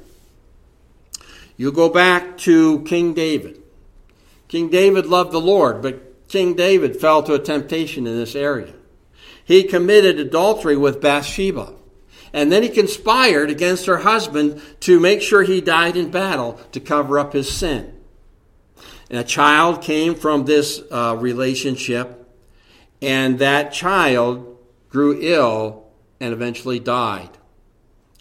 You 1.58 1.72
go 1.72 1.90
back 1.90 2.38
to 2.40 2.82
King 2.84 3.14
David. 3.14 3.62
King 4.48 4.70
David 4.70 5.06
loved 5.06 5.32
the 5.32 5.42
Lord, 5.42 5.82
but 5.82 6.28
King 6.30 6.56
David 6.56 6.96
fell 6.96 7.22
to 7.24 7.34
a 7.34 7.40
temptation 7.40 8.08
in 8.08 8.16
this 8.16 8.36
area. 8.36 8.74
He 9.44 9.64
committed 9.64 10.20
adultery 10.20 10.78
with 10.78 11.02
Bathsheba. 11.02 11.74
And 12.34 12.52
then 12.52 12.64
he 12.64 12.70
conspired 12.70 13.50
against 13.50 13.86
her 13.86 13.98
husband 13.98 14.62
to 14.82 15.00
make 15.00 15.22
sure 15.22 15.44
he 15.44 15.62
died 15.62 15.96
in 15.96 16.12
battle 16.12 16.54
to 16.72 16.80
cover 16.80 17.18
up 17.18 17.34
his 17.34 17.52
sin. 17.52 17.94
And 19.10 19.20
a 19.20 19.24
child 19.24 19.82
came 19.82 20.14
from 20.14 20.46
this 20.46 20.82
uh, 20.92 21.16
relationship, 21.20 22.28
and 23.02 23.40
that 23.40 23.74
child 23.74 24.58
grew 24.90 25.18
ill 25.22 25.88
and 26.20 26.34
eventually 26.34 26.80
died. 26.80 27.30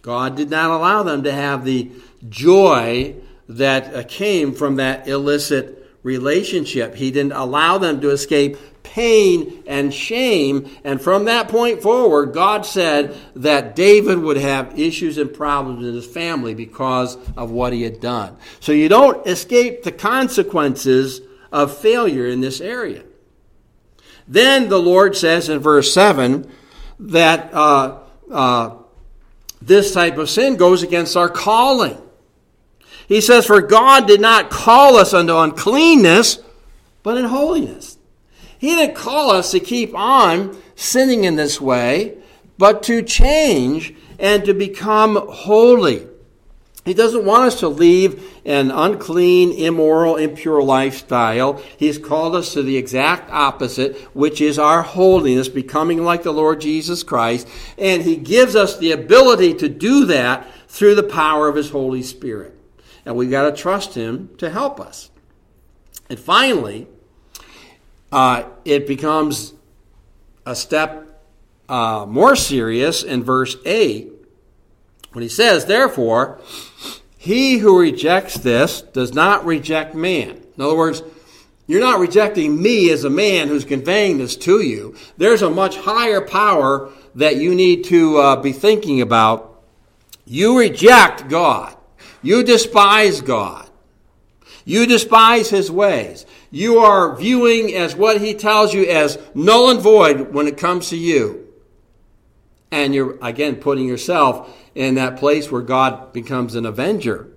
God 0.02 0.36
did 0.36 0.48
not 0.48 0.70
allow 0.70 1.02
them 1.02 1.22
to 1.24 1.32
have 1.32 1.64
the 1.64 1.90
joy 2.28 3.16
that 3.48 3.94
uh, 3.94 4.02
came 4.04 4.54
from 4.54 4.76
that 4.76 5.08
illicit 5.08 5.78
relationship. 6.02 6.94
He 6.94 7.10
didn't 7.10 7.32
allow 7.32 7.78
them 7.78 8.00
to 8.00 8.10
escape 8.10 8.56
pain 8.88 9.62
and 9.66 9.92
shame. 9.92 10.70
And 10.84 11.00
from 11.00 11.26
that 11.26 11.48
point 11.48 11.82
forward, 11.82 12.32
God 12.32 12.64
said 12.64 13.16
that 13.36 13.76
David 13.76 14.18
would 14.18 14.38
have 14.38 14.78
issues 14.78 15.18
and 15.18 15.32
problems 15.32 15.86
in 15.86 15.94
his 15.94 16.06
family 16.06 16.54
because 16.54 17.16
of 17.36 17.50
what 17.50 17.72
he 17.72 17.82
had 17.82 18.00
done. 18.00 18.36
So 18.60 18.72
you 18.72 18.88
don't 18.88 19.26
escape 19.26 19.82
the 19.82 19.92
consequences 19.92 21.20
of 21.52 21.76
failure 21.76 22.26
in 22.26 22.40
this 22.40 22.60
area. 22.60 23.04
Then 24.26 24.68
the 24.68 24.80
Lord 24.80 25.16
says 25.16 25.48
in 25.48 25.58
verse 25.58 25.92
7 25.92 26.50
that 27.00 27.52
uh, 27.52 27.98
uh, 28.30 28.76
this 29.60 29.92
type 29.92 30.16
of 30.16 30.30
sin 30.30 30.56
goes 30.56 30.82
against 30.82 31.16
our 31.16 31.28
calling. 31.28 32.00
He 33.06 33.20
says, 33.20 33.46
For 33.46 33.60
God 33.60 34.06
did 34.06 34.20
not 34.20 34.50
call 34.50 34.96
us 34.96 35.14
unto 35.14 35.36
uncleanness, 35.36 36.40
but 37.02 37.16
in 37.16 37.24
holiness. 37.24 37.97
He 38.58 38.74
didn't 38.74 38.96
call 38.96 39.30
us 39.30 39.52
to 39.52 39.60
keep 39.60 39.94
on 39.94 40.60
sinning 40.74 41.24
in 41.24 41.36
this 41.36 41.60
way, 41.60 42.18
but 42.58 42.82
to 42.84 43.02
change 43.02 43.94
and 44.18 44.44
to 44.44 44.52
become 44.52 45.16
holy. 45.30 46.06
He 46.84 46.94
doesn't 46.94 47.26
want 47.26 47.44
us 47.44 47.60
to 47.60 47.68
leave 47.68 48.24
an 48.46 48.70
unclean, 48.70 49.52
immoral, 49.52 50.16
impure 50.16 50.62
lifestyle. 50.62 51.62
He's 51.76 51.98
called 51.98 52.34
us 52.34 52.54
to 52.54 52.62
the 52.62 52.78
exact 52.78 53.30
opposite, 53.30 53.98
which 54.14 54.40
is 54.40 54.58
our 54.58 54.82
holiness, 54.82 55.48
becoming 55.48 56.02
like 56.02 56.22
the 56.22 56.32
Lord 56.32 56.62
Jesus 56.62 57.02
Christ. 57.02 57.46
And 57.76 58.02
He 58.02 58.16
gives 58.16 58.56
us 58.56 58.78
the 58.78 58.92
ability 58.92 59.52
to 59.54 59.68
do 59.68 60.06
that 60.06 60.46
through 60.66 60.94
the 60.94 61.02
power 61.02 61.46
of 61.46 61.56
His 61.56 61.68
Holy 61.70 62.02
Spirit. 62.02 62.58
And 63.04 63.16
we've 63.16 63.30
got 63.30 63.54
to 63.54 63.62
trust 63.62 63.94
Him 63.94 64.30
to 64.38 64.48
help 64.48 64.80
us. 64.80 65.10
And 66.08 66.18
finally, 66.18 66.88
uh, 68.12 68.44
it 68.64 68.86
becomes 68.86 69.54
a 70.46 70.54
step 70.54 71.22
uh, 71.68 72.06
more 72.08 72.34
serious 72.34 73.02
in 73.02 73.22
verse 73.22 73.56
8 73.64 74.10
when 75.12 75.22
he 75.22 75.28
says, 75.28 75.66
Therefore, 75.66 76.40
he 77.16 77.58
who 77.58 77.80
rejects 77.80 78.34
this 78.34 78.80
does 78.80 79.12
not 79.12 79.44
reject 79.44 79.94
man. 79.94 80.42
In 80.56 80.62
other 80.62 80.76
words, 80.76 81.02
you're 81.66 81.80
not 81.80 82.00
rejecting 82.00 82.60
me 82.62 82.90
as 82.90 83.04
a 83.04 83.10
man 83.10 83.48
who's 83.48 83.66
conveying 83.66 84.18
this 84.18 84.36
to 84.36 84.62
you. 84.62 84.96
There's 85.18 85.42
a 85.42 85.50
much 85.50 85.76
higher 85.76 86.22
power 86.22 86.90
that 87.14 87.36
you 87.36 87.54
need 87.54 87.84
to 87.84 88.16
uh, 88.16 88.36
be 88.36 88.52
thinking 88.52 89.02
about. 89.02 89.62
You 90.24 90.58
reject 90.58 91.28
God. 91.28 91.76
You 92.22 92.42
despise 92.42 93.20
God. 93.20 93.68
You 94.64 94.86
despise 94.86 95.50
his 95.50 95.70
ways. 95.70 96.24
You 96.50 96.78
are 96.78 97.16
viewing 97.16 97.74
as 97.74 97.94
what 97.94 98.20
he 98.20 98.34
tells 98.34 98.72
you 98.72 98.86
as 98.86 99.18
null 99.34 99.70
and 99.70 99.80
void 99.80 100.32
when 100.32 100.46
it 100.46 100.56
comes 100.56 100.90
to 100.90 100.96
you. 100.96 101.46
And 102.70 102.94
you're, 102.94 103.18
again, 103.22 103.56
putting 103.56 103.86
yourself 103.86 104.56
in 104.74 104.94
that 104.94 105.18
place 105.18 105.50
where 105.50 105.62
God 105.62 106.12
becomes 106.12 106.54
an 106.54 106.66
avenger. 106.66 107.28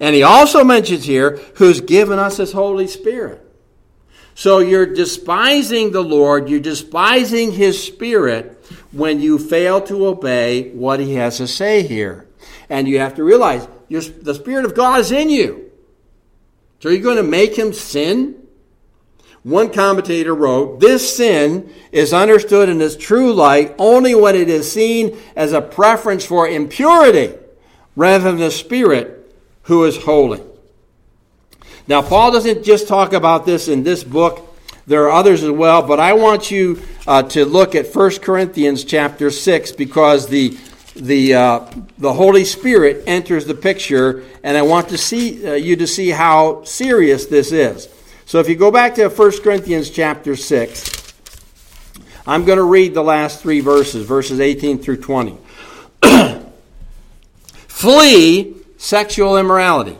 And 0.00 0.14
he 0.14 0.22
also 0.22 0.64
mentions 0.64 1.04
here 1.04 1.36
who's 1.56 1.80
given 1.80 2.18
us 2.18 2.36
his 2.36 2.52
Holy 2.52 2.86
Spirit. 2.86 3.44
So 4.34 4.60
you're 4.60 4.86
despising 4.86 5.90
the 5.90 6.04
Lord, 6.04 6.48
you're 6.48 6.60
despising 6.60 7.52
his 7.52 7.82
Spirit 7.82 8.64
when 8.92 9.20
you 9.20 9.38
fail 9.38 9.80
to 9.82 10.06
obey 10.06 10.70
what 10.70 11.00
he 11.00 11.14
has 11.14 11.38
to 11.38 11.48
say 11.48 11.82
here. 11.82 12.28
And 12.68 12.86
you 12.86 13.00
have 13.00 13.16
to 13.16 13.24
realize 13.24 13.66
the 13.88 14.34
Spirit 14.34 14.64
of 14.64 14.74
God 14.76 15.00
is 15.00 15.10
in 15.10 15.28
you. 15.30 15.67
So 16.80 16.90
are 16.90 16.92
you 16.92 17.00
going 17.00 17.16
to 17.16 17.22
make 17.22 17.56
him 17.56 17.72
sin? 17.72 18.36
One 19.42 19.72
commentator 19.72 20.34
wrote, 20.34 20.80
This 20.80 21.16
sin 21.16 21.72
is 21.90 22.12
understood 22.12 22.68
in 22.68 22.80
its 22.80 22.96
true 22.96 23.32
light 23.32 23.74
only 23.78 24.14
when 24.14 24.36
it 24.36 24.48
is 24.48 24.70
seen 24.70 25.16
as 25.34 25.52
a 25.52 25.62
preference 25.62 26.24
for 26.24 26.48
impurity 26.48 27.34
rather 27.96 28.24
than 28.24 28.38
the 28.38 28.50
Spirit 28.50 29.34
who 29.62 29.84
is 29.84 29.96
holy. 29.96 30.42
Now, 31.86 32.02
Paul 32.02 32.32
doesn't 32.32 32.64
just 32.64 32.86
talk 32.86 33.12
about 33.12 33.46
this 33.46 33.66
in 33.66 33.82
this 33.82 34.04
book. 34.04 34.44
There 34.86 35.04
are 35.04 35.10
others 35.10 35.42
as 35.42 35.50
well, 35.50 35.82
but 35.82 35.98
I 35.98 36.12
want 36.12 36.50
you 36.50 36.82
uh, 37.06 37.22
to 37.24 37.44
look 37.44 37.74
at 37.74 37.94
1 37.94 38.10
Corinthians 38.18 38.84
chapter 38.84 39.30
6 39.30 39.72
because 39.72 40.28
the 40.28 40.56
the, 40.98 41.34
uh, 41.34 41.70
the 41.98 42.12
Holy 42.12 42.44
Spirit 42.44 43.04
enters 43.06 43.46
the 43.46 43.54
picture, 43.54 44.24
and 44.42 44.56
I 44.56 44.62
want 44.62 44.88
to 44.90 44.98
see 44.98 45.46
uh, 45.46 45.54
you 45.54 45.76
to 45.76 45.86
see 45.86 46.10
how 46.10 46.64
serious 46.64 47.26
this 47.26 47.52
is. 47.52 47.88
So 48.26 48.40
if 48.40 48.48
you 48.48 48.56
go 48.56 48.70
back 48.70 48.94
to 48.96 49.08
1 49.08 49.42
Corinthians 49.42 49.90
chapter 49.90 50.36
6, 50.36 51.14
I'm 52.26 52.44
going 52.44 52.58
to 52.58 52.64
read 52.64 52.92
the 52.92 53.02
last 53.02 53.40
three 53.40 53.60
verses, 53.60 54.04
verses 54.04 54.38
18 54.38 54.80
through 54.80 54.98
20. 54.98 55.38
Flee 57.68 58.56
sexual 58.76 59.38
immorality. 59.38 59.96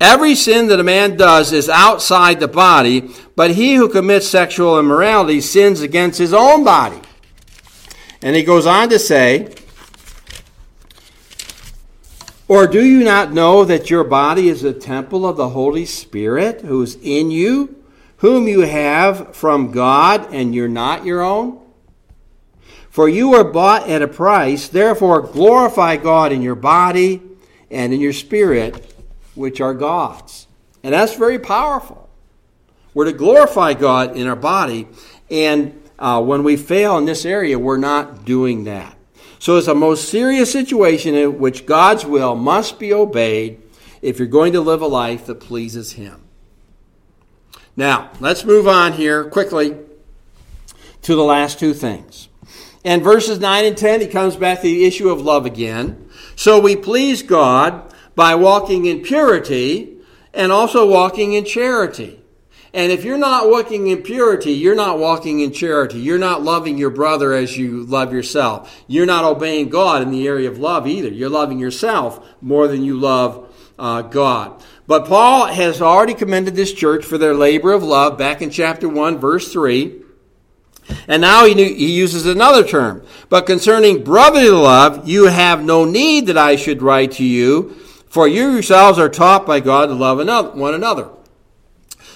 Every 0.00 0.34
sin 0.34 0.68
that 0.68 0.80
a 0.80 0.84
man 0.84 1.16
does 1.16 1.52
is 1.52 1.68
outside 1.68 2.40
the 2.40 2.48
body, 2.48 3.10
but 3.36 3.52
he 3.52 3.74
who 3.74 3.88
commits 3.88 4.28
sexual 4.28 4.78
immorality 4.78 5.40
sins 5.40 5.80
against 5.80 6.18
his 6.18 6.34
own 6.34 6.62
body. 6.62 7.00
And 8.22 8.36
he 8.36 8.42
goes 8.42 8.66
on 8.66 8.88
to 8.90 8.98
say, 8.98 9.54
or 12.46 12.66
do 12.66 12.84
you 12.84 13.04
not 13.04 13.32
know 13.32 13.64
that 13.64 13.90
your 13.90 14.04
body 14.04 14.48
is 14.48 14.64
a 14.64 14.72
temple 14.72 15.26
of 15.26 15.36
the 15.36 15.50
Holy 15.50 15.86
Spirit 15.86 16.60
who 16.60 16.82
is 16.82 16.96
in 17.02 17.30
you, 17.30 17.82
whom 18.18 18.46
you 18.46 18.60
have 18.60 19.34
from 19.34 19.70
God, 19.70 20.32
and 20.32 20.54
you're 20.54 20.68
not 20.68 21.04
your 21.04 21.22
own? 21.22 21.60
For 22.90 23.08
you 23.08 23.30
were 23.30 23.44
bought 23.44 23.88
at 23.88 24.02
a 24.02 24.08
price, 24.08 24.68
therefore 24.68 25.22
glorify 25.22 25.96
God 25.96 26.32
in 26.32 26.42
your 26.42 26.54
body 26.54 27.22
and 27.70 27.92
in 27.92 28.00
your 28.00 28.12
spirit, 28.12 28.94
which 29.34 29.60
are 29.60 29.74
God's. 29.74 30.46
And 30.82 30.94
that's 30.94 31.16
very 31.16 31.38
powerful. 31.38 32.08
We're 32.92 33.06
to 33.06 33.12
glorify 33.12 33.74
God 33.74 34.16
in 34.16 34.28
our 34.28 34.36
body, 34.36 34.86
and 35.30 35.82
uh, 35.98 36.22
when 36.22 36.44
we 36.44 36.56
fail 36.56 36.98
in 36.98 37.04
this 37.06 37.24
area, 37.24 37.58
we're 37.58 37.78
not 37.78 38.24
doing 38.24 38.64
that. 38.64 38.93
So 39.44 39.58
it's 39.58 39.68
a 39.68 39.74
most 39.74 40.08
serious 40.08 40.50
situation 40.50 41.14
in 41.14 41.38
which 41.38 41.66
God's 41.66 42.06
will 42.06 42.34
must 42.34 42.78
be 42.78 42.94
obeyed 42.94 43.60
if 44.00 44.18
you're 44.18 44.26
going 44.26 44.54
to 44.54 44.62
live 44.62 44.80
a 44.80 44.86
life 44.86 45.26
that 45.26 45.34
pleases 45.34 45.92
Him. 45.92 46.22
Now, 47.76 48.10
let's 48.20 48.46
move 48.46 48.66
on 48.66 48.94
here 48.94 49.22
quickly 49.22 49.76
to 51.02 51.14
the 51.14 51.22
last 51.22 51.58
two 51.58 51.74
things. 51.74 52.28
In 52.84 53.02
verses 53.02 53.38
9 53.38 53.66
and 53.66 53.76
10, 53.76 54.00
he 54.00 54.06
comes 54.06 54.34
back 54.36 54.62
to 54.62 54.62
the 54.62 54.86
issue 54.86 55.10
of 55.10 55.20
love 55.20 55.44
again. 55.44 56.08
So 56.36 56.58
we 56.58 56.74
please 56.74 57.22
God 57.22 57.92
by 58.14 58.36
walking 58.36 58.86
in 58.86 59.02
purity 59.02 59.98
and 60.32 60.52
also 60.52 60.88
walking 60.88 61.34
in 61.34 61.44
charity. 61.44 62.23
And 62.74 62.90
if 62.90 63.04
you're 63.04 63.16
not 63.16 63.48
walking 63.48 63.86
in 63.86 64.02
purity, 64.02 64.50
you're 64.50 64.74
not 64.74 64.98
walking 64.98 65.38
in 65.38 65.52
charity. 65.52 66.00
You're 66.00 66.18
not 66.18 66.42
loving 66.42 66.76
your 66.76 66.90
brother 66.90 67.32
as 67.32 67.56
you 67.56 67.84
love 67.84 68.12
yourself. 68.12 68.82
You're 68.88 69.06
not 69.06 69.24
obeying 69.24 69.68
God 69.68 70.02
in 70.02 70.10
the 70.10 70.26
area 70.26 70.50
of 70.50 70.58
love 70.58 70.88
either. 70.88 71.08
You're 71.08 71.30
loving 71.30 71.60
yourself 71.60 72.26
more 72.40 72.66
than 72.66 72.82
you 72.82 72.98
love 72.98 73.54
uh, 73.78 74.02
God. 74.02 74.60
But 74.88 75.06
Paul 75.06 75.46
has 75.46 75.80
already 75.80 76.14
commended 76.14 76.56
this 76.56 76.72
church 76.72 77.04
for 77.04 77.16
their 77.16 77.32
labor 77.32 77.72
of 77.72 77.84
love 77.84 78.18
back 78.18 78.42
in 78.42 78.50
chapter 78.50 78.88
1, 78.88 79.18
verse 79.18 79.52
3. 79.52 80.02
And 81.06 81.22
now 81.22 81.46
he, 81.46 81.54
he 81.54 81.92
uses 81.92 82.26
another 82.26 82.66
term. 82.66 83.06
But 83.28 83.46
concerning 83.46 84.02
brotherly 84.02 84.50
love, 84.50 85.08
you 85.08 85.26
have 85.26 85.62
no 85.62 85.84
need 85.84 86.26
that 86.26 86.36
I 86.36 86.56
should 86.56 86.82
write 86.82 87.12
to 87.12 87.24
you, 87.24 87.70
for 88.08 88.26
you 88.26 88.50
yourselves 88.50 88.98
are 88.98 89.08
taught 89.08 89.46
by 89.46 89.60
God 89.60 89.86
to 89.86 89.94
love 89.94 90.18
one 90.56 90.74
another. 90.74 91.08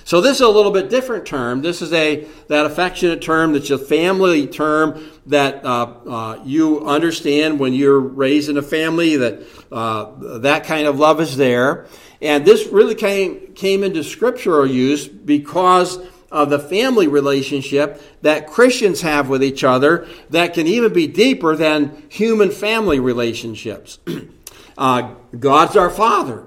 So 0.09 0.23
this 0.23 0.37
is 0.37 0.41
a 0.41 0.49
little 0.49 0.71
bit 0.71 0.89
different 0.89 1.27
term. 1.27 1.61
This 1.61 1.83
is 1.83 1.93
a 1.93 2.27
that 2.47 2.65
affectionate 2.65 3.21
term 3.21 3.53
that's 3.53 3.69
a 3.69 3.77
family 3.77 4.47
term 4.47 5.07
that 5.27 5.63
uh, 5.63 5.85
uh, 6.09 6.43
you 6.47 6.87
understand 6.87 7.61
when 7.61 7.75
you're 7.75 8.01
raised 8.01 8.49
in 8.49 8.57
a 8.57 8.63
family 8.63 9.17
that 9.17 9.43
uh, 9.71 10.39
that 10.39 10.65
kind 10.65 10.87
of 10.87 10.99
love 10.99 11.21
is 11.21 11.37
there. 11.37 11.89
And 12.23 12.47
this 12.47 12.69
really 12.69 12.95
came 12.95 13.53
came 13.53 13.85
into 13.85 14.03
scriptural 14.03 14.67
use 14.67 15.07
because 15.07 15.99
of 16.33 16.49
the 16.49 16.59
family 16.59 17.07
relationship 17.07 18.01
that 18.23 18.47
Christians 18.47 19.03
have 19.03 19.29
with 19.29 19.45
each 19.45 19.63
other 19.63 20.09
that 20.31 20.55
can 20.55 20.67
even 20.67 20.95
be 20.95 21.07
deeper 21.07 21.55
than 21.55 22.03
human 22.09 22.51
family 22.51 22.99
relationships. 22.99 23.99
uh, 24.79 25.13
God's 25.39 25.77
our 25.77 25.91
Father. 25.91 26.47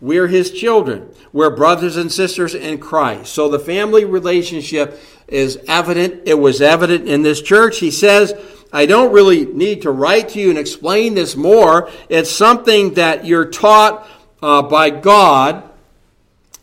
We're 0.00 0.28
His 0.28 0.50
children. 0.50 1.14
We're 1.32 1.54
brothers 1.54 1.96
and 1.96 2.10
sisters 2.10 2.54
in 2.54 2.78
Christ. 2.78 3.32
So 3.32 3.48
the 3.48 3.58
family 3.58 4.04
relationship 4.04 5.00
is 5.28 5.58
evident. 5.68 6.22
It 6.26 6.38
was 6.38 6.60
evident 6.60 7.08
in 7.08 7.22
this 7.22 7.40
church. 7.40 7.78
He 7.78 7.90
says, 7.90 8.34
I 8.72 8.86
don't 8.86 9.12
really 9.12 9.46
need 9.46 9.82
to 9.82 9.90
write 9.90 10.30
to 10.30 10.40
you 10.40 10.50
and 10.50 10.58
explain 10.58 11.14
this 11.14 11.36
more. 11.36 11.90
It's 12.08 12.30
something 12.30 12.94
that 12.94 13.24
you're 13.24 13.50
taught 13.50 14.08
uh, 14.42 14.62
by 14.62 14.90
God, 14.90 15.68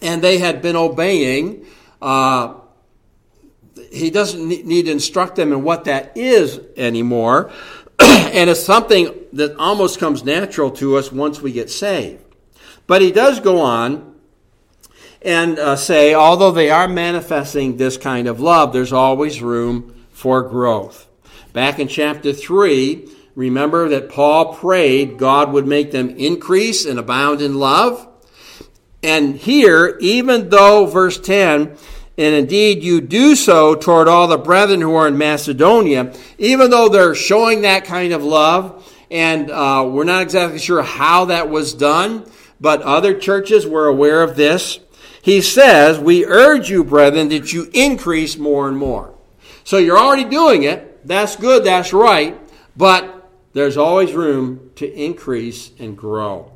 and 0.02 0.22
they 0.22 0.38
had 0.38 0.62
been 0.62 0.76
obeying. 0.76 1.66
Uh, 2.02 2.56
he 3.92 4.10
doesn't 4.10 4.48
need 4.48 4.86
to 4.86 4.92
instruct 4.92 5.36
them 5.36 5.52
in 5.52 5.64
what 5.64 5.86
that 5.86 6.16
is 6.16 6.60
anymore. 6.76 7.52
and 8.00 8.50
it's 8.50 8.64
something 8.64 9.14
that 9.34 9.56
almost 9.58 10.00
comes 10.00 10.24
natural 10.24 10.72
to 10.72 10.98
us 10.98 11.12
once 11.12 11.42
we 11.42 11.52
get 11.52 11.70
saved. 11.70 12.24
But 12.88 13.02
he 13.02 13.12
does 13.12 13.40
go 13.42 13.62
on 13.62 14.16
and 15.22 15.60
uh, 15.60 15.76
say, 15.76 16.14
although 16.14 16.52
they 16.52 16.70
are 16.70 16.88
manifesting 16.88 17.78
this 17.78 17.98
kind 17.98 18.28
of 18.28 18.40
love, 18.40 18.72
there's 18.72 18.94
always 18.94 19.42
room 19.42 20.06
for 20.12 20.42
growth. 20.42 21.08
Back 21.54 21.80
in 21.80 21.88
chapter 21.88 22.34
3, 22.34 23.10
remember 23.36 23.90
that 23.90 24.10
Paul 24.10 24.56
prayed 24.56 25.18
God 25.18 25.52
would 25.52 25.68
make 25.68 25.92
them 25.92 26.10
increase 26.12 26.86
and 26.86 26.98
abound 26.98 27.42
in 27.42 27.60
love. 27.60 28.08
And 29.04 29.36
here, 29.36 29.98
even 30.00 30.50
though, 30.50 30.86
verse 30.86 31.20
10, 31.20 31.78
and 32.18 32.36
indeed 32.36 32.84
you 32.84 33.00
do 33.00 33.36
so 33.36 33.76
toward 33.76 34.08
all 34.08 34.28
the 34.28 34.38
brethren 34.38 34.82
who 34.82 34.96
are 34.96 35.08
in 35.08 35.18
Macedonia, 35.18 36.14
even 36.38 36.72
though 36.72 36.90
they're 36.90 37.14
showing 37.14 37.62
that 37.62 37.86
kind 37.86 38.12
of 38.12 38.24
love, 38.24 38.92
and 39.12 39.52
uh, 39.52 39.88
we're 39.88 40.04
not 40.04 40.24
exactly 40.24 40.60
sure 40.60 40.82
how 40.82 41.26
that 41.26 41.50
was 41.50 41.74
done, 41.74 42.26
but 42.60 42.82
other 42.82 43.14
churches 43.18 43.68
were 43.68 43.88
aware 43.88 44.24
of 44.24 44.36
this. 44.36 44.80
He 45.22 45.42
says, 45.42 46.00
We 46.00 46.26
urge 46.26 46.70
you, 46.70 46.84
brethren, 46.84 47.30
that 47.30 47.54
you 47.54 47.70
increase 47.74 48.38
more 48.38 48.68
and 48.68 48.78
more. 48.78 49.14
So 49.64 49.78
you're 49.78 49.98
already 49.98 50.24
doing 50.24 50.64
it. 50.64 51.06
That's 51.06 51.36
good, 51.36 51.64
that's 51.64 51.94
right. 51.94 52.40
But 52.76 53.30
there's 53.54 53.78
always 53.78 54.14
room 54.14 54.72
to 54.76 54.92
increase 54.92 55.72
and 55.80 55.98
grow. 55.98 56.52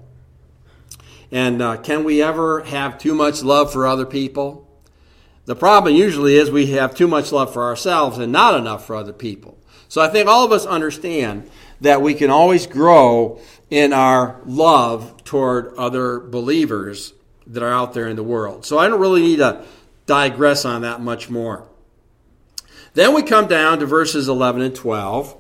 And 1.31 1.61
uh, 1.61 1.77
can 1.77 2.03
we 2.03 2.21
ever 2.21 2.61
have 2.61 2.97
too 2.97 3.15
much 3.15 3.41
love 3.41 3.71
for 3.71 3.87
other 3.87 4.05
people? 4.05 4.67
The 5.45 5.55
problem 5.55 5.95
usually 5.95 6.35
is 6.35 6.51
we 6.51 6.67
have 6.67 6.93
too 6.93 7.07
much 7.07 7.31
love 7.31 7.53
for 7.53 7.63
ourselves 7.63 8.17
and 8.17 8.31
not 8.31 8.59
enough 8.59 8.85
for 8.85 8.95
other 8.95 9.13
people. 9.13 9.57
So 9.87 10.01
I 10.01 10.07
think 10.09 10.27
all 10.27 10.45
of 10.45 10.51
us 10.51 10.65
understand 10.65 11.49
that 11.81 12.01
we 12.01 12.13
can 12.13 12.29
always 12.29 12.67
grow 12.67 13.41
in 13.71 13.93
our 13.93 14.39
love 14.45 15.23
toward 15.23 15.73
other 15.77 16.19
believers 16.19 17.13
that 17.47 17.63
are 17.63 17.71
out 17.71 17.93
there 17.93 18.07
in 18.07 18.17
the 18.17 18.23
world. 18.23 18.65
So 18.65 18.77
I 18.77 18.87
don't 18.87 18.99
really 18.99 19.21
need 19.21 19.37
to 19.37 19.65
digress 20.05 20.65
on 20.65 20.81
that 20.81 21.01
much 21.01 21.29
more. 21.29 21.67
Then 22.93 23.15
we 23.15 23.23
come 23.23 23.47
down 23.47 23.79
to 23.79 23.85
verses 23.85 24.27
11 24.27 24.61
and 24.61 24.75
12, 24.75 25.37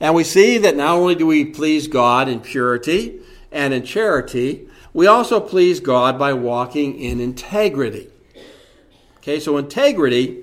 and 0.00 0.14
we 0.14 0.24
see 0.24 0.58
that 0.58 0.76
not 0.76 0.96
only 0.96 1.14
do 1.14 1.26
we 1.26 1.44
please 1.44 1.86
God 1.86 2.28
in 2.28 2.40
purity 2.40 3.20
and 3.52 3.72
in 3.72 3.84
charity, 3.84 4.68
we 4.92 5.06
also 5.06 5.38
please 5.38 5.78
God 5.78 6.18
by 6.18 6.32
walking 6.32 6.98
in 6.98 7.20
integrity. 7.20 8.08
Okay, 9.18 9.38
so 9.38 9.56
integrity 9.56 10.42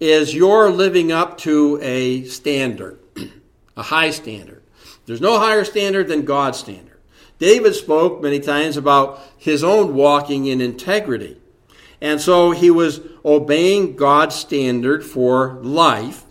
is 0.00 0.34
your 0.34 0.70
living 0.70 1.12
up 1.12 1.36
to 1.38 1.78
a 1.82 2.24
standard, 2.24 2.98
a 3.76 3.82
high 3.82 4.10
standard. 4.10 4.59
There's 5.10 5.20
no 5.20 5.40
higher 5.40 5.64
standard 5.64 6.06
than 6.06 6.24
God's 6.24 6.58
standard. 6.58 6.96
David 7.40 7.74
spoke 7.74 8.22
many 8.22 8.38
times 8.38 8.76
about 8.76 9.20
his 9.36 9.64
own 9.64 9.96
walking 9.96 10.46
in 10.46 10.60
integrity. 10.60 11.36
And 12.00 12.20
so 12.20 12.52
he 12.52 12.70
was 12.70 13.00
obeying 13.24 13.96
God's 13.96 14.36
standard 14.36 15.04
for 15.04 15.58
life. 15.64 16.22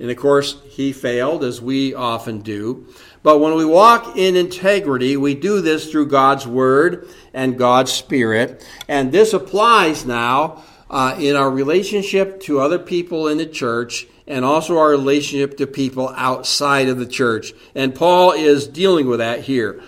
And 0.00 0.10
of 0.10 0.16
course, 0.16 0.62
he 0.66 0.94
failed, 0.94 1.44
as 1.44 1.60
we 1.60 1.92
often 1.92 2.40
do. 2.40 2.86
But 3.22 3.40
when 3.40 3.54
we 3.54 3.66
walk 3.66 4.16
in 4.16 4.34
integrity, 4.34 5.14
we 5.18 5.34
do 5.34 5.60
this 5.60 5.90
through 5.90 6.06
God's 6.06 6.46
Word 6.46 7.06
and 7.34 7.58
God's 7.58 7.92
Spirit. 7.92 8.66
And 8.88 9.12
this 9.12 9.34
applies 9.34 10.06
now 10.06 10.62
uh, 10.88 11.16
in 11.18 11.36
our 11.36 11.50
relationship 11.50 12.40
to 12.44 12.60
other 12.60 12.78
people 12.78 13.28
in 13.28 13.36
the 13.36 13.44
church 13.44 14.06
and 14.26 14.44
also 14.44 14.78
our 14.78 14.90
relationship 14.90 15.56
to 15.56 15.66
people 15.66 16.08
outside 16.16 16.88
of 16.88 16.98
the 16.98 17.06
church. 17.06 17.52
And 17.74 17.94
Paul 17.94 18.32
is 18.32 18.66
dealing 18.66 19.06
with 19.08 19.18
that 19.18 19.40
here. 19.40 19.82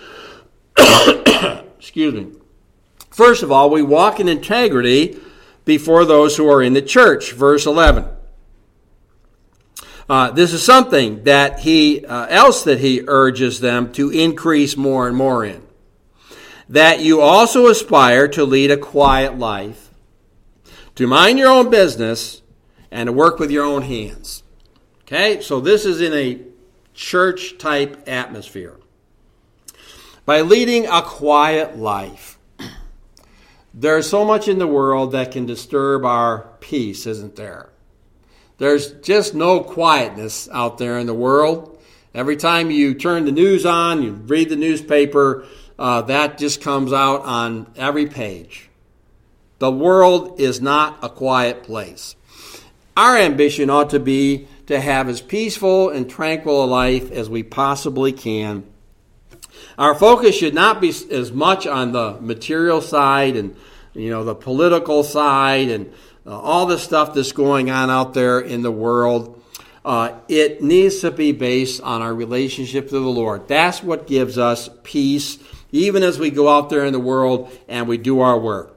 Excuse 0.77 2.13
me. 2.13 2.31
First 3.11 3.43
of 3.43 3.51
all, 3.51 3.69
we 3.69 3.81
walk 3.81 4.19
in 4.19 4.27
integrity 4.27 5.19
before 5.63 6.05
those 6.05 6.35
who 6.35 6.49
are 6.49 6.61
in 6.61 6.73
the 6.73 6.81
church. 6.81 7.31
Verse 7.31 7.65
11. 7.65 8.09
Uh, 10.07 10.29
this 10.31 10.53
is 10.53 10.63
something 10.63 11.23
that 11.23 11.59
he 11.59 12.05
uh, 12.05 12.27
else 12.27 12.63
that 12.63 12.79
he 12.79 13.03
urges 13.07 13.59
them 13.59 13.91
to 13.93 14.11
increase 14.11 14.77
more 14.77 15.07
and 15.07 15.17
more 15.17 15.43
in. 15.43 15.65
That 16.69 16.99
you 16.99 17.21
also 17.21 17.67
aspire 17.67 18.27
to 18.29 18.43
lead 18.43 18.69
a 18.69 18.77
quiet 18.77 19.39
life, 19.39 19.89
to 20.95 21.07
mind 21.07 21.39
your 21.39 21.49
own 21.49 21.71
business, 21.71 22.41
and 22.91 23.07
to 23.07 23.13
work 23.13 23.39
with 23.39 23.51
your 23.51 23.65
own 23.65 23.81
hands. 23.81 24.43
Okay, 25.01 25.41
so 25.41 25.59
this 25.59 25.85
is 25.85 26.01
in 26.01 26.13
a 26.13 26.41
church 26.93 27.57
type 27.57 28.03
atmosphere. 28.07 28.77
By 30.25 30.41
leading 30.41 30.87
a 30.87 31.01
quiet 31.01 31.77
life, 31.77 32.39
there's 33.73 34.09
so 34.09 34.25
much 34.25 34.47
in 34.47 34.57
the 34.57 34.67
world 34.67 35.11
that 35.11 35.31
can 35.31 35.45
disturb 35.45 36.05
our 36.05 36.49
peace, 36.59 37.05
isn't 37.05 37.35
there? 37.35 37.69
There's 38.57 38.93
just 38.93 39.35
no 39.35 39.59
quietness 39.59 40.47
out 40.51 40.77
there 40.77 40.97
in 40.97 41.07
the 41.07 41.13
world. 41.13 41.77
Every 42.13 42.37
time 42.37 42.71
you 42.71 42.93
turn 42.93 43.25
the 43.25 43.31
news 43.31 43.65
on, 43.65 44.01
you 44.01 44.13
read 44.13 44.49
the 44.49 44.55
newspaper, 44.55 45.45
uh, 45.77 46.03
that 46.03 46.37
just 46.37 46.61
comes 46.61 46.93
out 46.93 47.23
on 47.23 47.67
every 47.75 48.07
page. 48.07 48.69
The 49.59 49.71
world 49.71 50.39
is 50.39 50.61
not 50.61 50.99
a 51.03 51.09
quiet 51.09 51.63
place. 51.63 52.15
Our 52.97 53.17
ambition 53.17 53.69
ought 53.69 53.89
to 53.89 53.99
be 53.99 54.47
to 54.67 54.79
have 54.79 55.09
as 55.09 55.21
peaceful 55.21 55.89
and 55.89 56.09
tranquil 56.09 56.63
a 56.63 56.65
life 56.65 57.11
as 57.11 57.29
we 57.29 57.43
possibly 57.43 58.13
can. 58.13 58.65
Our 59.77 59.93
focus 59.95 60.35
should 60.35 60.53
not 60.53 60.79
be 60.79 60.89
as 60.89 61.31
much 61.31 61.67
on 61.67 61.91
the 61.91 62.17
material 62.21 62.81
side 62.81 63.35
and 63.35 63.55
you 63.93 64.09
know 64.09 64.23
the 64.23 64.35
political 64.35 65.03
side 65.03 65.69
and 65.69 65.91
uh, 66.25 66.39
all 66.39 66.65
the 66.65 66.79
stuff 66.79 67.13
that's 67.13 67.33
going 67.33 67.69
on 67.69 67.89
out 67.89 68.13
there 68.13 68.39
in 68.39 68.61
the 68.61 68.71
world. 68.71 69.41
Uh, 69.83 70.17
it 70.27 70.63
needs 70.63 71.01
to 71.01 71.11
be 71.11 71.31
based 71.31 71.79
on 71.81 72.01
our 72.01 72.13
relationship 72.13 72.89
to 72.89 72.99
the 72.99 72.99
Lord. 72.99 73.47
That's 73.47 73.83
what 73.83 74.07
gives 74.07 74.37
us 74.37 74.69
peace, 74.83 75.37
even 75.71 76.01
as 76.01 76.17
we 76.17 76.31
go 76.31 76.49
out 76.49 76.69
there 76.69 76.85
in 76.85 76.93
the 76.93 76.99
world 76.99 77.55
and 77.67 77.87
we 77.87 77.97
do 77.97 78.21
our 78.21 78.39
work. 78.39 78.75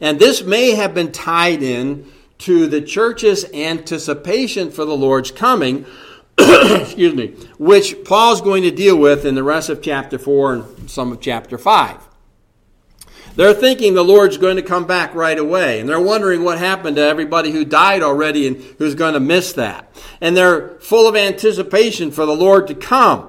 And 0.00 0.18
this 0.18 0.42
may 0.42 0.72
have 0.72 0.94
been 0.94 1.12
tied 1.12 1.62
in 1.62 2.10
to 2.42 2.66
the 2.66 2.82
church's 2.82 3.44
anticipation 3.52 4.70
for 4.72 4.84
the 4.84 4.96
Lord's 4.96 5.30
coming, 5.30 5.86
excuse 6.38 7.14
me, 7.14 7.28
which 7.58 8.04
Paul's 8.04 8.40
going 8.40 8.64
to 8.64 8.72
deal 8.72 8.96
with 8.96 9.24
in 9.24 9.36
the 9.36 9.44
rest 9.44 9.68
of 9.68 9.80
chapter 9.80 10.18
4 10.18 10.54
and 10.54 10.90
some 10.90 11.12
of 11.12 11.20
chapter 11.20 11.56
5. 11.56 12.08
They're 13.36 13.54
thinking 13.54 13.94
the 13.94 14.02
Lord's 14.02 14.38
going 14.38 14.56
to 14.56 14.62
come 14.62 14.86
back 14.86 15.14
right 15.14 15.38
away, 15.38 15.78
and 15.78 15.88
they're 15.88 16.00
wondering 16.00 16.42
what 16.42 16.58
happened 16.58 16.96
to 16.96 17.02
everybody 17.02 17.52
who 17.52 17.64
died 17.64 18.02
already 18.02 18.48
and 18.48 18.56
who's 18.78 18.96
going 18.96 19.14
to 19.14 19.20
miss 19.20 19.52
that. 19.52 19.94
And 20.20 20.36
they're 20.36 20.70
full 20.80 21.08
of 21.08 21.14
anticipation 21.14 22.10
for 22.10 22.26
the 22.26 22.34
Lord 22.34 22.66
to 22.66 22.74
come. 22.74 23.28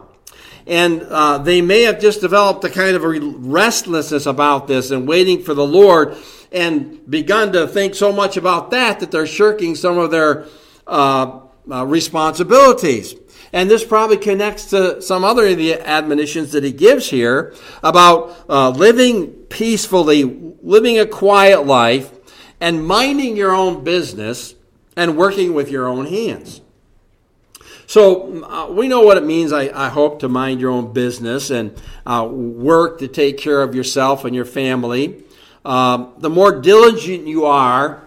And 0.65 1.03
uh, 1.03 1.37
they 1.37 1.61
may 1.61 1.83
have 1.83 1.99
just 1.99 2.21
developed 2.21 2.63
a 2.63 2.69
kind 2.69 2.95
of 2.95 3.03
a 3.03 3.19
restlessness 3.19 4.25
about 4.25 4.67
this 4.67 4.91
and 4.91 5.07
waiting 5.07 5.43
for 5.43 5.53
the 5.53 5.65
Lord 5.65 6.17
and 6.53 7.09
begun 7.09 7.51
to 7.51 7.67
think 7.67 7.95
so 7.95 8.13
much 8.13 8.37
about 8.37 8.71
that 8.71 8.99
that 8.99 9.11
they're 9.11 9.27
shirking 9.27 9.75
some 9.75 9.97
of 9.97 10.11
their 10.11 10.45
uh, 10.87 11.39
uh, 11.69 11.85
responsibilities. 11.85 13.15
And 13.51 13.69
this 13.69 13.83
probably 13.83 14.17
connects 14.17 14.65
to 14.71 15.01
some 15.01 15.23
other 15.23 15.47
of 15.47 15.57
the 15.57 15.73
admonitions 15.73 16.51
that 16.53 16.63
he 16.63 16.71
gives 16.71 17.09
here 17.09 17.53
about 17.83 18.35
uh, 18.49 18.69
living 18.69 19.31
peacefully, 19.49 20.23
living 20.23 20.99
a 20.99 21.05
quiet 21.05 21.65
life, 21.65 22.11
and 22.59 22.85
minding 22.85 23.35
your 23.37 23.53
own 23.53 23.83
business 23.83 24.55
and 24.95 25.17
working 25.17 25.53
with 25.53 25.69
your 25.69 25.87
own 25.87 26.05
hands. 26.05 26.61
So 27.85 28.43
uh, 28.43 28.71
we 28.71 28.87
know 28.87 29.01
what 29.01 29.17
it 29.17 29.25
means, 29.25 29.51
I, 29.51 29.69
I, 29.73 29.89
hope, 29.89 30.19
to 30.21 30.29
mind 30.29 30.61
your 30.61 30.71
own 30.71 30.93
business 30.93 31.49
and 31.51 31.79
uh, 32.05 32.27
work 32.27 32.99
to 32.99 33.07
take 33.07 33.37
care 33.37 33.61
of 33.61 33.75
yourself 33.75 34.25
and 34.25 34.35
your 34.35 34.45
family. 34.45 35.23
Um, 35.65 36.13
the 36.17 36.29
more 36.29 36.59
diligent 36.61 37.27
you 37.27 37.45
are 37.45 38.03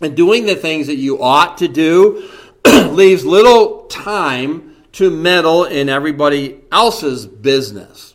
in 0.00 0.14
doing 0.14 0.46
the 0.46 0.54
things 0.54 0.86
that 0.88 0.96
you 0.96 1.22
ought 1.22 1.58
to 1.58 1.68
do, 1.68 2.30
leaves 2.66 3.24
little 3.24 3.86
time 3.86 4.76
to 4.92 5.10
meddle 5.10 5.64
in 5.64 5.88
everybody 5.88 6.60
else's 6.70 7.26
business. 7.26 8.14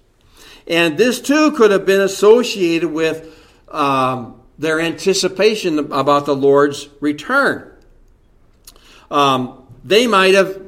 And 0.67 0.97
this 0.97 1.19
too 1.19 1.51
could 1.51 1.71
have 1.71 1.85
been 1.85 2.01
associated 2.01 2.91
with 2.91 3.35
um, 3.69 4.41
their 4.57 4.79
anticipation 4.79 5.79
about 5.91 6.25
the 6.25 6.35
Lord's 6.35 6.89
return. 7.01 7.71
Um, 9.09 9.67
they 9.83 10.05
might 10.05 10.35
have, 10.35 10.61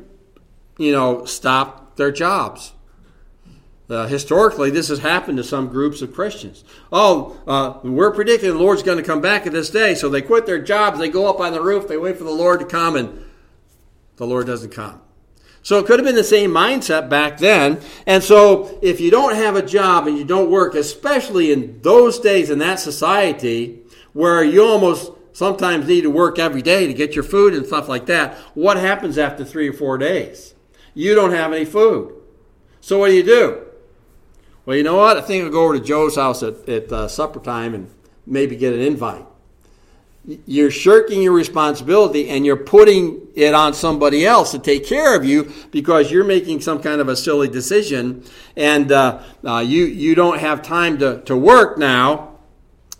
you 0.78 0.91
know, 0.91 1.26
stopped 1.26 1.97
their 1.97 2.12
jobs. 2.12 2.74
Uh, 3.92 4.08
historically, 4.08 4.72
this 4.72 4.88
has 4.88 5.00
happened 5.00 5.38
to 5.38 5.44
some 5.44 5.68
groups 5.68 6.02
of 6.02 6.14
Christians. 6.14 6.64
Oh, 6.94 7.38
uh, 7.46 7.78
we're 7.84 8.12
predicting 8.12 8.52
the 8.52 8.58
Lord's 8.58 8.84
going 8.84 8.98
to 8.98 9.04
come 9.04 9.20
back 9.20 9.46
at 9.46 9.52
this 9.52 9.70
day, 9.70 9.96
so 9.96 10.08
they 10.08 10.22
quit 10.22 10.46
their 10.46 10.62
jobs, 10.62 10.98
they 10.98 11.10
go 11.10 11.30
up 11.30 11.42
on 11.42 11.52
the 11.52 11.62
roof, 11.62 11.89
they 11.89 11.98
wait 11.98 12.18
for 12.18 12.24
the 12.24 12.32
Lord 12.32 12.62
to 12.62 12.66
come, 12.66 12.96
and 12.96 13.26
the 14.16 14.26
Lord 14.26 14.48
doesn't 14.48 14.72
come. 14.72 15.02
So 15.62 15.78
it 15.78 15.88
could 15.88 16.00
have 16.00 16.06
been 16.06 16.16
the 16.16 16.24
same 16.24 16.52
mindset 16.52 17.10
back 17.10 17.38
then. 17.38 17.82
And 18.08 18.24
so 18.24 18.80
if 18.82 19.02
you 19.02 19.12
don't 19.12 19.36
have 19.36 19.58
a 19.58 19.62
job 19.62 20.08
and 20.08 20.18
you 20.18 20.24
don't 20.24 20.50
work, 20.50 20.74
especially 20.74 21.52
in 21.52 21.82
those 21.82 22.18
days 22.18 22.50
in 22.50 22.60
that 22.60 22.80
society 22.80 23.82
where 24.14 24.42
you 24.42 24.64
almost 24.64 25.12
sometimes 25.34 25.86
need 25.86 26.02
to 26.02 26.10
work 26.10 26.39
every 26.39 26.62
day 26.62 26.88
to 26.88 26.94
get 26.94 27.14
your 27.14 27.26
food 27.26 27.54
and 27.54 27.66
stuff 27.66 27.89
like 27.89 28.06
that, 28.06 28.36
what 28.54 28.78
happens 28.78 29.18
after 29.18 29.44
three 29.44 29.68
or 29.68 29.74
four 29.74 29.98
days? 29.98 30.56
You 30.94 31.14
don't 31.14 31.34
have 31.34 31.52
any 31.52 31.66
food. 31.66 32.16
So 32.80 32.98
what 32.98 33.10
do 33.10 33.16
you 33.16 33.24
do? 33.24 33.68
Well, 34.66 34.78
you 34.78 34.84
know 34.84 34.97
what? 34.97 35.18
I 35.18 35.22
think 35.22 35.43
I'll 35.43 35.51
go 35.51 35.64
over 35.64 35.78
to 35.78 35.84
Joe's 35.84 36.16
house 36.16 36.43
at, 36.43 36.68
at 36.70 36.91
uh, 36.91 37.07
supper 37.07 37.39
time 37.39 37.74
and 37.74 37.89
maybe 38.26 38.55
get 38.55 38.74
an 38.74 38.82
invite 38.82 39.26
you're 40.45 40.70
shirking 40.70 41.22
your 41.22 41.34
responsibility 41.34 42.30
and 42.30 42.45
you're 42.45 42.55
putting 42.55 43.28
it 43.36 43.55
on 43.55 43.74
somebody 43.74 44.26
else 44.26 44.51
to 44.51 44.59
take 44.59 44.86
care 44.86 45.16
of 45.16 45.26
you 45.26 45.51
because 45.72 46.12
you're 46.12 46.24
making 46.24 46.62
some 46.62 46.82
kind 46.82 47.01
of 47.01 47.07
a 47.07 47.16
silly 47.16 47.47
decision 47.47 48.24
and 48.55 48.91
uh, 48.91 49.22
uh, 49.43 49.59
you, 49.59 49.86
you 49.86 50.14
don't 50.14 50.39
have 50.39 50.62
time 50.62 50.99
to, 50.99 51.22
to 51.22 51.36
work 51.36 51.78
now. 51.78 52.31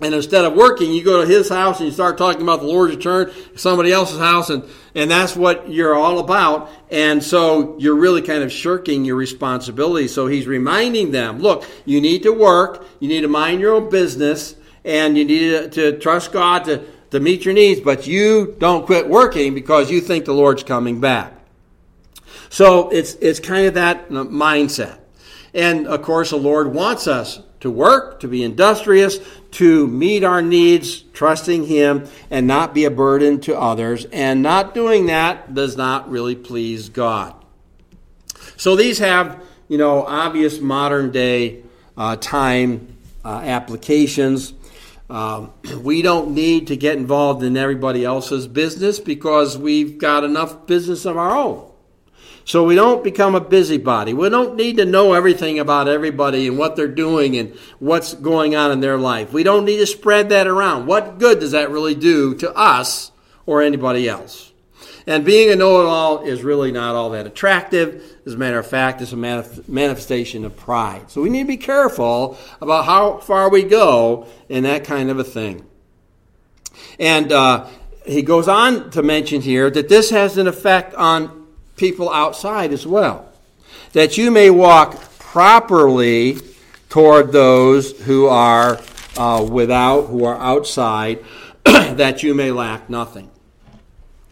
And 0.02 0.16
instead 0.16 0.46
of 0.46 0.54
working, 0.54 0.92
you 0.92 1.04
go 1.04 1.22
to 1.22 1.28
his 1.28 1.48
house 1.50 1.80
and 1.80 1.88
you 1.88 1.94
start 1.94 2.18
talking 2.18 2.42
about 2.42 2.62
the 2.62 2.66
Lord's 2.66 2.96
return, 2.96 3.32
somebody 3.56 3.92
else's 3.92 4.18
house, 4.18 4.50
and, 4.50 4.64
and 4.96 5.12
that's 5.12 5.36
what 5.36 5.72
you're 5.72 5.94
all 5.94 6.20
about. 6.20 6.70
And 6.90 7.24
so 7.24 7.78
you're 7.78 7.96
really 7.96 8.22
kind 8.24 8.42
of 8.42 8.52
shirking 8.52 9.06
your 9.06 9.16
responsibility. 9.16 10.08
So 10.08 10.26
he's 10.28 10.48
reminding 10.48 11.12
them 11.12 11.40
look, 11.40 11.66
you 11.86 12.02
need 12.02 12.24
to 12.24 12.32
work, 12.34 12.86
you 13.00 13.08
need 13.08 13.22
to 13.22 13.28
mind 13.28 13.62
your 13.62 13.76
own 13.76 13.90
business, 13.90 14.56
and 14.84 15.16
you 15.18 15.24
need 15.24 15.50
to, 15.50 15.70
to 15.70 16.00
trust 16.00 16.32
God 16.32 16.66
to 16.66 16.84
to 17.12 17.20
meet 17.20 17.46
your 17.46 17.54
needs, 17.54 17.82
but 17.82 18.08
you 18.08 18.56
don't 18.58 18.86
quit 18.86 19.08
working 19.08 19.54
because 19.54 19.92
you 19.92 20.02
think 20.02 20.26
the 20.26 20.34
Lord's 20.34 20.64
coming 20.64 21.00
back. 21.00 21.34
So 22.50 22.90
it's, 22.90 23.16
it's 23.16 23.40
kind 23.40 23.68
of 23.68 23.76
that 23.76 24.06
uh, 24.10 24.24
mindset. 24.26 24.98
And 25.54 25.88
of 25.88 26.02
course, 26.02 26.32
the 26.32 26.38
Lord 26.38 26.74
wants 26.74 27.08
us 27.08 27.42
to 27.62 27.72
work, 27.72 28.20
to 28.20 28.28
be 28.28 28.44
industrious, 28.44 29.20
to 29.52 29.88
meet 29.88 30.24
our 30.24 30.42
needs, 30.42 31.02
trusting 31.14 31.66
Him, 31.66 32.08
and 32.30 32.46
not 32.46 32.74
be 32.74 32.86
a 32.86 32.92
burden 32.92 33.40
to 33.42 33.58
others. 33.58 34.06
And 34.06 34.42
not 34.42 34.74
doing 34.74 35.06
that 35.06 35.54
does 35.54 35.78
not 35.78 36.10
really 36.10 36.36
please 36.36 36.90
God. 36.90 37.34
So 38.58 38.76
these 38.76 39.00
have, 39.00 39.44
you 39.68 39.78
know, 39.78 40.04
obvious 40.04 40.60
modern 40.60 41.12
day 41.12 41.64
uh, 41.96 42.18
time 42.18 42.98
uh, 43.24 43.42
applications. 43.44 44.54
Um, 45.10 45.52
we 45.82 46.02
don't 46.02 46.34
need 46.34 46.68
to 46.68 46.76
get 46.76 46.98
involved 46.98 47.44
in 47.44 47.56
everybody 47.58 48.04
else's 48.04 48.48
business 48.48 49.00
because 49.00 49.58
we've 49.58 49.98
got 49.98 50.24
enough 50.24 50.66
business 50.66 51.06
of 51.06 51.18
our 51.18 51.36
own. 51.36 51.71
So 52.44 52.64
we 52.64 52.76
don't 52.76 53.04
become 53.04 53.36
a 53.36 53.42
busybody. 53.42 54.14
We 54.14 54.30
don't 54.30 54.56
need 54.56 54.78
to 54.78 54.86
know 54.86 55.14
everything 55.14 55.60
about 55.60 55.88
everybody 55.88 56.48
and 56.48 56.58
what 56.58 56.76
they're 56.76 56.88
doing 56.88 57.38
and 57.38 57.56
what's 57.80 58.14
going 58.14 58.56
on 58.56 58.72
in 58.72 58.80
their 58.80 58.98
life. 58.98 59.32
We 59.32 59.44
don't 59.44 59.66
need 59.66 59.78
to 59.78 59.88
spread 59.88 60.30
that 60.30 60.48
around. 60.48 60.88
What 60.88 61.20
good 61.20 61.40
does 61.40 61.52
that 61.52 61.70
really 61.70 61.96
do 61.96 62.36
to 62.36 62.54
us 62.56 63.12
or 63.46 63.62
anybody 63.62 64.10
else? 64.10 64.52
And 65.08 65.26
being 65.26 65.52
a 65.52 65.56
know 65.56 65.82
it 65.82 65.86
all 65.86 66.24
is 66.24 66.44
really 66.44 66.72
not 66.72 66.96
all 66.96 67.12
that 67.12 67.26
attractive. 67.26 68.04
As 68.26 68.34
a 68.34 68.38
matter 68.38 68.60
of 68.60 68.68
fact, 68.68 69.02
it's 69.02 69.14
a 69.14 69.16
manif- 69.16 69.68
manifestation 69.68 70.46
of 70.46 70.56
pride. 70.56 71.10
So 71.10 71.22
we 71.22 71.30
need 71.30 71.44
to 71.44 71.48
be 71.48 71.58
careful 71.58 72.38
about 72.60 72.86
how 72.86 73.18
far 73.18 73.50
we 73.50 73.64
go 73.64 74.28
in 74.48 74.64
that 74.64 74.84
kind 74.84 75.10
of 75.10 75.18
a 75.18 75.24
thing. 75.24 75.66
And 77.00 77.32
uh, 77.32 77.68
he 78.06 78.22
goes 78.22 78.48
on 78.48 78.92
to 78.92 79.02
mention 79.02 79.42
here 79.42 79.70
that 79.72 79.90
this 79.90 80.10
has 80.12 80.38
an 80.38 80.48
effect 80.48 80.94
on 80.96 81.41
people 81.82 82.12
outside 82.12 82.72
as 82.72 82.86
well. 82.86 83.28
That 83.94 84.16
you 84.16 84.30
may 84.30 84.52
walk 84.52 85.02
properly 85.18 86.38
toward 86.90 87.32
those 87.32 88.00
who 88.02 88.28
are 88.28 88.80
uh, 89.18 89.46
without, 89.50 90.04
who 90.04 90.24
are 90.24 90.38
outside, 90.38 91.26
that 91.66 92.22
you 92.22 92.36
may 92.36 92.52
lack 92.52 92.88
nothing. 92.88 93.32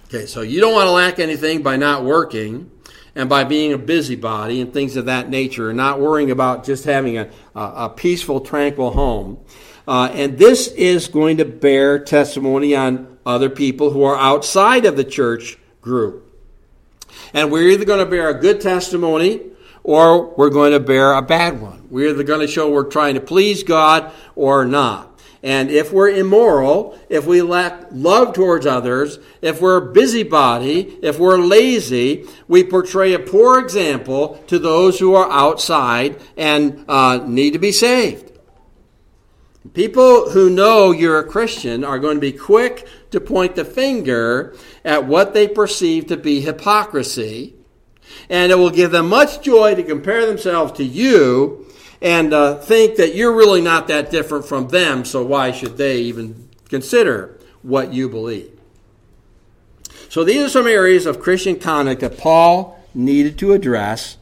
Okay, 0.05 0.27
so 0.27 0.41
you 0.41 0.61
don't 0.61 0.73
want 0.73 0.85
to 0.85 0.91
lack 0.91 1.17
anything 1.17 1.63
by 1.63 1.75
not 1.75 2.03
working 2.03 2.69
and 3.15 3.27
by 3.27 3.43
being 3.43 3.73
a 3.73 3.77
busybody 3.77 4.61
and 4.61 4.71
things 4.71 4.95
of 4.95 5.05
that 5.05 5.29
nature, 5.29 5.69
and 5.69 5.77
not 5.77 5.99
worrying 5.99 6.29
about 6.29 6.63
just 6.63 6.85
having 6.85 7.17
a, 7.17 7.29
a, 7.55 7.89
peaceful, 7.89 8.41
tranquil 8.41 8.91
home. 8.91 9.39
Uh, 9.87 10.09
and 10.13 10.37
this 10.37 10.67
is 10.67 11.07
going 11.07 11.37
to 11.37 11.45
bear 11.45 11.97
testimony 11.97 12.75
on 12.75 13.17
other 13.25 13.49
people 13.49 13.89
who 13.89 14.03
are 14.03 14.15
outside 14.17 14.85
of 14.85 14.95
the 14.95 15.03
church 15.03 15.57
group. 15.81 16.28
And 17.33 17.51
we're 17.51 17.69
either 17.69 17.85
going 17.85 17.99
to 17.99 18.09
bear 18.09 18.29
a 18.29 18.39
good 18.39 18.61
testimony 18.61 19.41
or 19.83 20.35
we're 20.35 20.49
going 20.49 20.71
to 20.71 20.79
bear 20.79 21.13
a 21.13 21.21
bad 21.21 21.61
one. 21.61 21.87
We're 21.89 22.09
either 22.09 22.23
going 22.23 22.41
to 22.41 22.47
show 22.47 22.71
we're 22.71 22.83
trying 22.83 23.15
to 23.15 23.21
please 23.21 23.63
God 23.63 24.11
or 24.35 24.65
not. 24.65 25.09
And 25.41 25.71
if 25.71 25.93
we're 25.93 26.09
immoral, 26.09 26.99
if 27.07 27.25
we 27.25 27.41
lack 27.41 27.87
love 27.91 28.33
towards 28.33 28.65
others, 28.65 29.19
if 29.41 29.61
we're 29.61 29.77
a 29.77 29.93
busybody, 29.93 30.97
if 31.01 31.17
we're 31.17 31.37
lazy, 31.37 32.27
we 32.49 32.63
portray 32.65 33.13
a 33.13 33.19
poor 33.19 33.59
example 33.59 34.43
to 34.47 34.59
those 34.59 34.99
who 34.99 35.15
are 35.15 35.31
outside 35.31 36.19
and 36.35 36.83
uh, 36.89 37.23
need 37.25 37.53
to 37.53 37.59
be 37.59 37.71
saved. 37.71 38.29
People 39.73 40.31
who 40.31 40.49
know 40.49 40.91
you're 40.91 41.19
a 41.19 41.23
Christian 41.23 41.83
are 41.83 41.99
going 41.99 42.15
to 42.15 42.21
be 42.21 42.31
quick 42.31 42.87
to 43.11 43.21
point 43.21 43.55
the 43.55 43.65
finger 43.65 44.55
at 44.83 45.05
what 45.05 45.33
they 45.33 45.47
perceive 45.47 46.07
to 46.07 46.17
be 46.17 46.41
hypocrisy, 46.41 47.55
and 48.29 48.51
it 48.51 48.55
will 48.55 48.71
give 48.71 48.91
them 48.91 49.09
much 49.09 49.41
joy 49.41 49.75
to 49.75 49.83
compare 49.83 50.25
themselves 50.25 50.71
to 50.73 50.83
you 50.83 51.67
and 52.01 52.33
uh, 52.33 52.55
think 52.55 52.95
that 52.95 53.13
you're 53.13 53.35
really 53.35 53.61
not 53.61 53.87
that 53.87 54.09
different 54.09 54.45
from 54.45 54.69
them, 54.69 55.05
so 55.05 55.23
why 55.23 55.51
should 55.51 55.77
they 55.77 55.99
even 55.99 56.49
consider 56.69 57.37
what 57.61 57.93
you 57.93 58.09
believe? 58.09 58.59
So 60.07 60.23
these 60.23 60.43
are 60.43 60.49
some 60.49 60.65
areas 60.65 61.05
of 61.05 61.19
Christian 61.19 61.59
conduct 61.59 62.01
that 62.01 62.17
Paul 62.17 62.83
needed 62.95 63.37
to 63.39 63.53
address, 63.53 64.17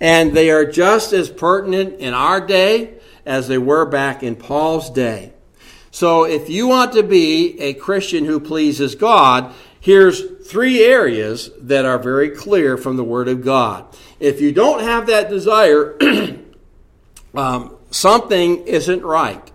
and 0.00 0.32
they 0.32 0.50
are 0.50 0.64
just 0.64 1.12
as 1.12 1.28
pertinent 1.28 1.98
in 2.00 2.14
our 2.14 2.40
day 2.40 2.95
as 3.26 3.48
they 3.48 3.58
were 3.58 3.84
back 3.84 4.22
in 4.22 4.36
Paul's 4.36 4.88
day. 4.88 5.32
So 5.90 6.24
if 6.24 6.48
you 6.48 6.68
want 6.68 6.92
to 6.92 7.02
be 7.02 7.58
a 7.60 7.74
Christian 7.74 8.24
who 8.24 8.38
pleases 8.38 8.94
God, 8.94 9.52
here's 9.80 10.22
three 10.46 10.84
areas 10.84 11.50
that 11.60 11.84
are 11.84 11.98
very 11.98 12.30
clear 12.30 12.76
from 12.76 12.96
the 12.96 13.04
Word 13.04 13.28
of 13.28 13.44
God. 13.44 13.86
If 14.20 14.40
you 14.40 14.52
don't 14.52 14.82
have 14.82 15.06
that 15.06 15.28
desire, 15.28 15.98
um, 17.34 17.76
something 17.90 18.66
isn't 18.66 19.02
right. 19.02 19.50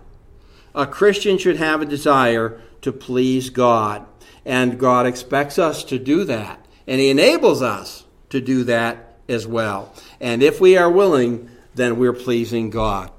A 0.74 0.86
Christian 0.86 1.38
should 1.38 1.56
have 1.56 1.80
a 1.80 1.86
desire 1.86 2.60
to 2.82 2.92
please 2.92 3.50
God, 3.50 4.06
and 4.44 4.78
God 4.78 5.06
expects 5.06 5.58
us 5.58 5.84
to 5.84 5.98
do 5.98 6.24
that, 6.24 6.64
and 6.86 7.00
He 7.00 7.10
enables 7.10 7.62
us 7.62 8.04
to 8.30 8.40
do 8.40 8.64
that 8.64 9.16
as 9.28 9.46
well. 9.46 9.94
And 10.20 10.42
if 10.42 10.60
we 10.60 10.76
are 10.76 10.90
willing, 10.90 11.50
then 11.74 11.98
we're 11.98 12.12
pleasing 12.12 12.70
God. 12.70 13.10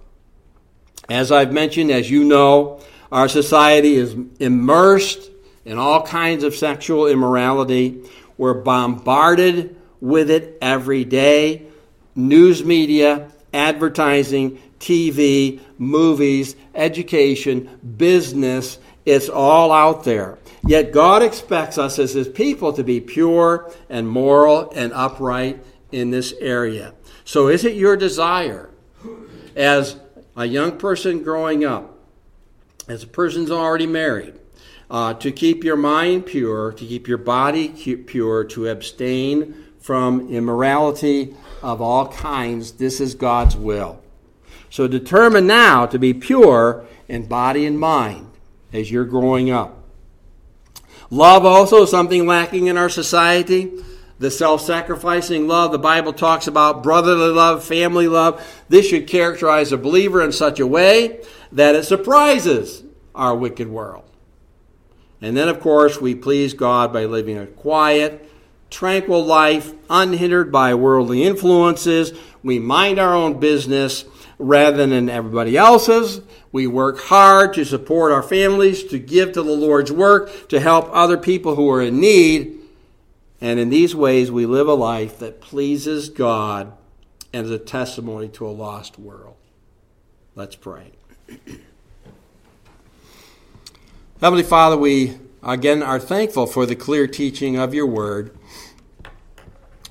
As 1.10 1.32
I've 1.32 1.51
mentioned, 1.51 1.91
as 1.91 2.10
you 2.10 2.24
know, 2.24 2.80
our 3.12 3.28
society 3.28 3.95
is 3.95 4.16
immersed 4.39 5.30
in 5.66 5.78
all 5.78 6.06
kinds 6.06 6.43
of 6.43 6.56
sexual 6.56 7.08
immorality. 7.08 8.01
We're 8.38 8.54
bombarded 8.54 9.76
with 10.01 10.30
it 10.30 10.58
every 10.62 11.06
day. 11.06 11.68
News 12.16 12.64
media, 12.64 13.32
advertising, 13.54 14.60
TV, 14.80 15.60
movies, 15.78 16.56
education, 16.76 17.80
business, 17.97 18.78
it's 19.06 19.30
all 19.30 19.72
out 19.72 20.04
there. 20.04 20.38
Yet 20.66 20.91
God 20.91 21.24
expects 21.24 21.78
us 21.78 21.99
as 21.99 22.14
His 22.14 22.28
people 22.28 22.74
to 22.74 22.84
be 22.84 23.01
pure 23.01 23.72
and 23.89 24.08
moral 24.08 24.72
and 24.76 24.93
upright 24.93 25.64
in 25.91 26.10
this 26.10 26.34
area. 26.39 26.93
So, 27.26 27.47
is 27.47 27.66
it 27.66 27.76
your 27.76 27.97
desire 27.97 28.70
as 29.56 29.97
a 30.36 30.45
young 30.45 30.77
person 30.77 31.23
growing 31.23 31.63
up, 31.63 31.97
as 32.88 33.03
a 33.03 33.07
person's 33.07 33.51
already 33.51 33.88
married, 33.88 34.34
uh, 34.89 35.13
to 35.15 35.31
keep 35.31 35.63
your 35.63 35.77
mind 35.77 36.25
pure, 36.25 36.71
to 36.73 36.86
keep 36.86 37.07
your 37.07 37.17
body 37.17 37.69
pure, 37.69 38.43
to 38.43 38.67
abstain 38.67 39.55
from 39.79 40.29
immorality 40.29 41.36
of 41.61 41.81
all 41.81 42.07
kinds? 42.11 42.73
This 42.73 42.99
is 42.99 43.15
God's 43.15 43.55
will. 43.55 44.01
So 44.69 44.88
determine 44.88 45.45
now 45.45 45.86
to 45.86 45.99
be 45.99 46.13
pure 46.13 46.86
in 47.07 47.27
body 47.27 47.65
and 47.65 47.79
mind 47.79 48.29
as 48.71 48.89
you're 48.89 49.05
growing 49.05 49.51
up. 49.51 49.77
Love 51.09 51.45
also 51.45 51.84
is 51.84 51.91
something 51.91 52.25
lacking 52.25 52.67
in 52.67 52.77
our 52.77 52.89
society. 52.89 53.71
The 54.24 54.32
self 54.32 54.61
sacrificing 54.61 55.49
love 55.49 55.74
the 55.74 55.78
Bible 55.78 56.13
talks 56.13 56.47
about, 56.47 56.82
brotherly 56.82 57.28
love, 57.28 57.61
family 57.61 58.07
love. 58.07 58.41
This 58.69 58.88
should 58.88 59.05
characterize 59.05 59.74
a 59.74 59.78
believer 59.78 60.21
in 60.21 60.32
such 60.32 60.61
a 60.61 60.65
way 60.65 61.19
that 61.51 61.76
it 61.76 61.84
surprises 61.84 62.86
our 63.13 63.36
wicked 63.36 63.67
world. 63.67 64.09
And 65.19 65.36
then, 65.36 65.49
of 65.49 65.59
course, 65.59 65.99
we 65.99 66.15
please 66.15 66.53
God 66.53 66.93
by 66.93 67.03
living 67.03 67.38
a 67.38 67.47
quiet, 67.47 68.32
tranquil 68.69 69.26
life, 69.26 69.74
unhindered 69.89 70.53
by 70.53 70.74
worldly 70.74 71.21
influences. 71.26 72.13
We 72.43 72.59
mind 72.59 72.99
our 72.99 73.13
own 73.13 73.41
business 73.41 74.05
rather 74.39 74.88
than 74.88 75.09
everybody 75.09 75.57
else's. 75.57 76.21
We 76.53 76.65
work 76.65 76.97
hard 76.97 77.55
to 77.55 77.65
support 77.65 78.13
our 78.13 78.24
families, 78.24 78.86
to 78.86 78.99
give 78.99 79.34
to 79.34 79.43
the 79.43 79.51
Lord's 79.51 79.91
work, 79.91 80.47
to 80.47 80.61
help 80.61 80.88
other 80.93 81.17
people 81.17 81.55
who 81.55 81.69
are 81.69 81.82
in 81.82 81.99
need. 81.99 82.61
And 83.44 83.60
in 83.60 83.70
these 83.70 83.94
ways, 83.94 84.32
we 84.32 84.46
live 84.46 84.70
a 84.70 84.74
life 84.74 85.20
that 85.20 85.41
pleases 85.41 86.08
God 86.08 86.72
and 87.34 87.46
is 87.46 87.52
a 87.52 87.60
testimony 87.60 88.30
to 88.30 88.48
a 88.48 88.50
lost 88.50 88.98
world. 88.98 89.36
Let's 90.34 90.56
pray. 90.56 90.94
Heavenly 94.22 94.44
Father, 94.44 94.78
we 94.78 95.18
again 95.44 95.84
are 95.84 96.00
thankful 96.00 96.48
for 96.48 96.66
the 96.66 96.78
clear 96.78 97.06
teaching 97.06 97.58
of 97.58 97.74
your 97.74 97.86
word. 97.86 98.34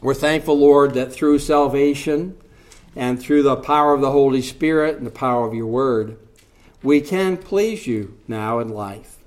We're 0.01 0.15
thankful, 0.15 0.59
Lord, 0.59 0.95
that 0.95 1.13
through 1.13 1.39
salvation, 1.41 2.39
and 2.97 3.21
through 3.21 3.43
the 3.43 3.57
power 3.57 3.93
of 3.93 4.01
the 4.01 4.13
Holy 4.13 4.41
Spirit 4.41 4.97
and 4.97 5.07
the 5.07 5.11
power 5.11 5.47
of 5.47 5.53
your 5.53 5.67
word, 5.67 6.17
we 6.83 7.03
can 7.03 7.37
please 7.37 7.87
you 7.87 8.19
now 8.27 8.61
in 8.61 8.71
life. 8.71 9.19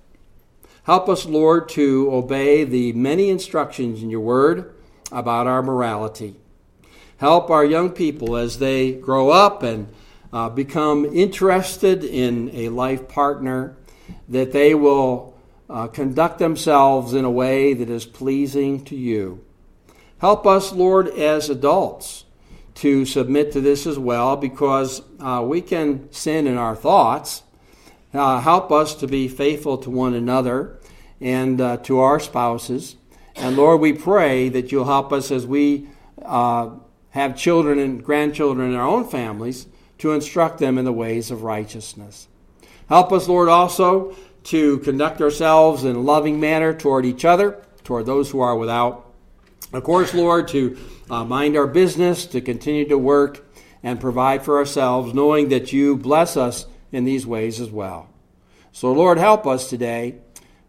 Help 0.86 1.10
us, 1.10 1.26
Lord, 1.26 1.68
to 1.70 2.10
obey 2.12 2.64
the 2.64 2.94
many 2.94 3.30
instructions 3.30 4.04
in 4.04 4.12
your 4.12 4.20
word 4.20 4.76
about 5.12 5.48
our 5.48 5.64
morality. 5.64 6.36
Help 7.18 7.50
our 7.50 7.66
young 7.66 7.90
people 7.90 8.36
as 8.36 8.60
they 8.60 8.92
grow 8.92 9.30
up 9.32 9.64
and 9.64 9.88
uh, 10.32 10.50
become 10.50 11.06
interested 11.06 12.04
in 12.04 12.52
a 12.54 12.70
life 12.70 13.08
partner, 13.08 13.76
that 14.30 14.52
they 14.52 14.76
will 14.76 15.36
uh, 15.70 15.88
conduct 15.88 16.38
themselves 16.38 17.16
in 17.16 17.26
a 17.26 17.32
way 17.32 17.74
that 17.74 17.90
is 17.90 18.06
pleasing 18.06 18.84
to 18.86 18.96
you. 18.96 19.44
Help 20.20 20.46
us, 20.46 20.72
Lord, 20.72 21.08
as 21.08 21.50
adults 21.50 22.26
to 22.76 23.06
submit 23.06 23.52
to 23.54 23.62
this 23.62 23.88
as 23.88 23.98
well 23.98 24.36
because 24.36 25.02
uh, 25.20 25.44
we 25.44 25.62
can 25.62 26.12
sin 26.12 26.46
in 26.46 26.58
our 26.58 26.76
thoughts. 26.76 27.42
Uh, 28.16 28.40
help 28.40 28.72
us 28.72 28.96
to 28.96 29.08
be 29.08 29.28
faithful 29.28 29.78
to 29.78 29.90
one 29.90 30.14
another 30.14 30.80
and 31.20 31.60
uh, 31.60 31.76
to 31.78 32.00
our 32.00 32.18
spouses. 32.18 32.96
And 33.36 33.58
Lord, 33.58 33.82
we 33.82 33.92
pray 33.92 34.48
that 34.48 34.72
you'll 34.72 34.86
help 34.86 35.12
us 35.12 35.32
as 35.32 35.46
we 35.46 35.90
uh, 36.22 36.70
have 37.10 37.36
children 37.36 37.78
and 37.78 38.02
grandchildren 38.02 38.72
in 38.72 38.78
our 38.78 38.88
own 38.88 39.06
families 39.06 39.68
to 39.98 40.14
instruct 40.14 40.60
them 40.60 40.78
in 40.78 40.86
the 40.86 40.94
ways 40.94 41.30
of 41.30 41.44
righteousness. 41.44 42.30
Help 42.88 43.12
us, 43.12 43.28
Lord, 43.28 43.50
also 43.50 44.16
to 44.46 44.78
conduct 44.80 45.20
ourselves 45.22 45.84
in 45.84 45.98
a 45.98 46.02
loving 46.02 46.40
manner 46.40 46.74
toward 46.74 47.06
each 47.06 47.26
other, 47.26 47.62
toward 47.84 48.06
those 48.06 48.32
who 48.32 48.40
are 48.40 48.56
without. 48.56 49.14
Of 49.74 49.84
course, 49.84 50.14
Lord, 50.14 50.48
to 50.50 50.78
uh, 51.10 51.26
mind 51.26 51.58
our 51.58 51.68
business, 51.68 52.26
to 52.28 52.40
continue 52.40 52.88
to 52.88 52.98
work 52.98 53.46
and 53.84 54.00
provide 54.00 54.46
for 54.46 54.58
ourselves, 54.58 55.14
knowing 55.14 55.50
that 55.50 55.74
you 55.74 55.98
bless 55.98 56.38
us 56.38 56.66
in 56.96 57.04
these 57.04 57.28
ways 57.28 57.60
as 57.60 57.70
well. 57.70 58.10
So, 58.72 58.92
Lord, 58.92 59.18
help 59.18 59.46
us 59.46 59.70
today 59.70 60.16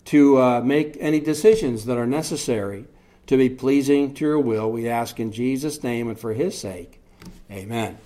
to 0.06 0.40
uh, 0.40 0.60
make 0.60 0.96
any 1.00 1.20
decisions 1.20 1.84
that 1.86 1.96
are 1.96 2.06
necessary 2.06 2.86
to 3.26 3.36
be 3.36 3.48
pleasing 3.48 4.14
to 4.14 4.24
your 4.24 4.38
will. 4.38 4.70
We 4.70 4.88
ask 4.88 5.18
in 5.20 5.32
Jesus' 5.32 5.82
name 5.82 6.08
and 6.08 6.18
for 6.18 6.32
his 6.32 6.58
sake. 6.58 7.00
Amen. 7.50 7.98